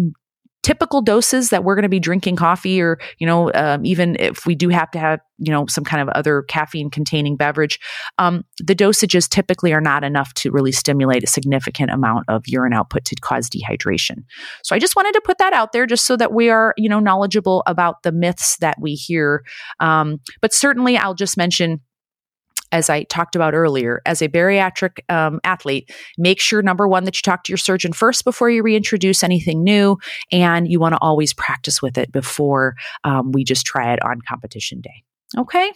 typical 0.67 1.01
doses 1.01 1.51
that 1.51 1.63
we're 1.63 1.77
going 1.77 1.85
to 1.85 1.89
be 1.89 2.01
drinking 2.01 2.35
coffee 2.35 2.81
or 2.81 2.99
you 3.19 3.27
know 3.27 3.53
um, 3.55 3.87
even 3.87 4.17
if 4.19 4.47
we 4.47 4.57
do 4.57 4.69
have 4.69 4.91
to 4.91 4.99
have 4.99 5.21
you 5.39 5.53
know 5.53 5.65
some 5.69 5.85
kind 5.85 6.03
of 6.03 6.09
other 6.17 6.43
caffeine 6.43 6.91
containing 6.91 7.37
beverage 7.37 7.79
um, 8.19 8.45
the 8.59 8.75
dosages 8.75 9.29
typically 9.29 9.73
are 9.73 9.81
not 9.81 10.03
enough 10.03 10.35
to 10.35 10.51
really 10.51 10.73
stimulate 10.73 11.23
a 11.23 11.29
significant 11.29 11.93
amount 11.93 12.25
of 12.27 12.43
urine 12.49 12.73
output 12.73 13.05
to 13.05 13.15
cause 13.21 13.49
dehydration. 13.49 14.25
So 14.65 14.75
i 14.75 14.81
just 14.81 14.97
wanted 14.97 15.13
to 15.13 15.21
put 15.21 15.39
that 15.39 15.53
out 15.53 15.71
there 15.71 15.87
just 15.87 16.05
so 16.05 16.17
that 16.17 16.33
we 16.33 16.51
are 16.51 16.75
you 16.77 16.89
know 16.89 16.99
knowledgeable 16.99 17.63
about 17.69 18.03
the 18.03 18.11
myths 18.11 18.57
that 18.57 18.77
we 18.81 18.95
hear. 18.95 19.45
Um, 19.79 20.19
but 20.41 20.53
certainly 20.53 20.97
i'll 20.97 21.15
just 21.15 21.37
mention 21.37 21.81
as 22.77 22.91
I 22.91 23.05
talked 23.05 23.35
about 23.35 23.55
earlier, 23.55 24.03
as 24.05 24.21
a 24.21 24.29
bariatric 24.29 24.99
um, 25.09 25.41
athlete, 25.45 25.91
make 26.19 26.39
sure 26.39 26.61
number 26.61 26.87
one 26.87 27.05
that 27.05 27.17
you 27.17 27.23
talk 27.23 27.43
to 27.45 27.53
your 27.53 27.57
surgeon 27.57 27.95
first 27.95 28.23
before 28.23 28.51
you 28.51 28.63
reintroduce 28.63 29.25
anything 29.25 29.65
new, 29.65 29.97
and 30.31 30.71
you 30.71 30.79
want 30.79 30.93
to 30.93 30.99
always 31.01 31.33
practice 31.33 31.81
with 31.81 31.97
it 31.97 32.13
before 32.13 32.75
um, 33.05 33.33
we 33.33 33.45
just 33.45 33.65
try 33.65 33.95
it 33.95 34.03
on 34.05 34.21
competition 34.29 34.83
day. 34.83 35.03
Okay. 35.39 35.73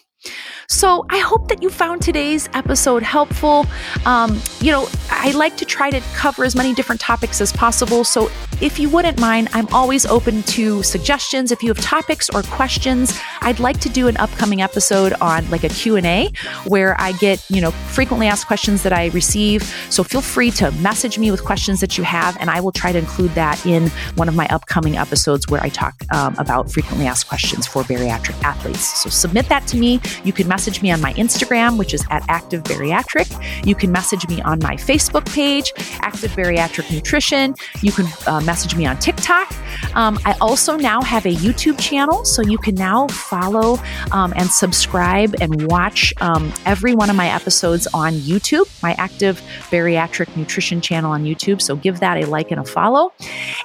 So 0.69 1.05
I 1.11 1.19
hope 1.19 1.49
that 1.49 1.63
you 1.63 1.69
found 1.69 2.01
today's 2.01 2.49
episode 2.53 3.03
helpful. 3.03 3.67
Um, 4.07 4.41
you 4.61 4.71
know, 4.71 4.89
I 5.11 5.33
like 5.33 5.57
to 5.59 5.65
try 5.65 5.91
to 5.91 6.01
cover 6.15 6.45
as 6.45 6.55
many 6.55 6.75
different 6.75 7.01
topics 7.01 7.41
as 7.41 7.53
possible. 7.53 8.05
So 8.05 8.31
if 8.61 8.79
you 8.79 8.89
wouldn't 8.89 9.19
mind, 9.19 9.49
I'm 9.53 9.67
always 9.69 10.07
open 10.07 10.43
to 10.45 10.83
suggestions. 10.83 11.51
If 11.51 11.63
you 11.63 11.69
have 11.69 11.81
topics 11.81 12.31
or 12.31 12.43
questions, 12.43 13.19
I'd 13.41 13.59
like 13.59 13.81
to 13.81 13.89
do 13.89 14.07
an 14.07 14.17
upcoming 14.19 14.63
episode 14.63 15.13
on 15.21 15.49
like 15.51 15.65
a 15.65 15.71
Q&A 15.71 16.31
where 16.67 16.99
I 17.01 17.13
get, 17.13 17.45
you 17.51 17.61
know, 17.61 17.71
frequently 17.71 18.27
asked 18.27 18.47
questions 18.47 18.83
that 18.83 18.93
I 18.93 19.07
receive. 19.09 19.63
So 19.91 20.05
feel 20.05 20.21
free 20.21 20.51
to 20.53 20.71
message 20.73 21.19
me 21.19 21.31
with 21.31 21.45
questions 21.45 21.81
that 21.81 21.99
you 21.99 22.05
have, 22.05 22.37
and 22.39 22.51
I 22.51 22.61
will 22.61 22.73
try 22.73 22.93
to 22.93 22.99
include 22.99 23.31
that 23.33 23.65
in 23.67 23.89
one 24.15 24.29
of 24.29 24.37
my 24.37 24.47
upcoming 24.49 24.97
episodes 24.97 25.49
where 25.49 25.63
I 25.63 25.69
talk 25.71 25.95
um, 26.13 26.37
about 26.39 26.71
frequently 26.71 27.07
asked 27.07 27.29
questions 27.29 27.67
for 27.67 27.83
bariatric 27.83 28.41
athletes. 28.43 29.03
So 29.03 29.11
submit 29.11 29.49
that 29.49 29.67
to 29.69 29.77
me. 29.77 30.01
You 30.25 30.33
can 30.33 30.49
message 30.49 30.83
me 30.83 30.91
on 30.91 31.01
my 31.01 31.13
Instagram, 31.15 31.79
which 31.79 31.95
is 31.95 32.05
at 32.11 32.25
Active 32.29 32.63
Bariatric. 32.65 33.67
You 33.67 33.75
can 33.75 33.93
message 33.93 34.27
me 34.29 34.41
on 34.43 34.59
my 34.61 34.77
Facebook 34.77 35.31
page, 35.33 35.73
Active 36.03 36.31
Bariatric 36.33 36.91
Nutrition. 36.93 37.55
You 37.83 37.93
can 37.93 38.07
uh, 38.27 38.41
message 38.41 38.77
me 38.77 38.87
on 38.87 38.99
TikTok. 38.99 39.53
Um, 39.95 40.19
I 40.25 40.37
also 40.41 40.77
now 40.77 41.01
have 41.03 41.27
a 41.27 41.35
YouTube 41.35 41.79
channel, 41.79 42.25
so 42.25 42.43
you 42.43 42.59
can 42.59 42.75
now 42.75 43.09
follow 43.09 43.79
um, 44.13 44.33
and 44.37 44.51
subscribe 44.51 45.35
and 45.41 45.67
watch 45.69 46.13
um, 46.21 46.53
every 46.67 46.95
one 46.95 47.11
of 47.11 47.17
my 47.17 47.29
episodes 47.29 47.87
on 47.95 48.15
YouTube, 48.15 48.69
my 48.83 48.95
Active 48.95 49.41
Bariatric 49.71 50.37
Nutrition 50.37 50.81
channel 50.81 51.13
on 51.13 51.25
YouTube. 51.25 51.61
So 51.63 51.77
give 51.77 52.01
that 52.01 52.23
a 52.23 52.27
like 52.27 52.51
and 52.51 52.61
a 52.61 52.65
follow. 52.65 53.13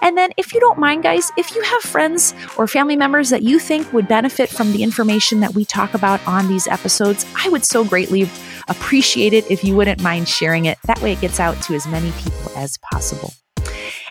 And 0.02 0.18
then, 0.18 0.32
if 0.38 0.54
you 0.54 0.60
don't 0.60 0.80
mind, 0.80 1.04
guys, 1.04 1.32
if 1.38 1.56
you 1.56 1.62
have 1.62 1.82
friends 1.82 2.34
or 2.58 2.68
family 2.68 2.96
members 2.96 3.30
that 3.30 3.44
you 3.44 3.60
think 3.60 3.92
would 3.94 4.08
benefit 4.08 4.50
from 4.50 4.72
the 4.72 4.84
information 4.84 5.40
that 5.42 5.54
we 5.54 5.66
talk 5.66 5.94
about 5.94 6.26
on 6.36 6.48
these 6.48 6.68
episodes, 6.68 7.26
I 7.36 7.50
would 7.50 7.66
so 7.66 7.84
greatly 7.84 8.30
appreciate 8.68 9.34
it 9.34 9.50
if 9.50 9.64
you 9.64 9.76
wouldn't 9.76 10.02
mind 10.02 10.28
sharing 10.28 10.66
it. 10.66 10.78
That 10.86 11.02
way, 11.02 11.14
it 11.14 11.22
gets 11.22 11.40
out 11.40 11.60
to 11.64 11.74
as 11.74 11.88
many 11.88 12.12
people 12.12 12.52
as 12.56 12.78
possible. 12.78 13.34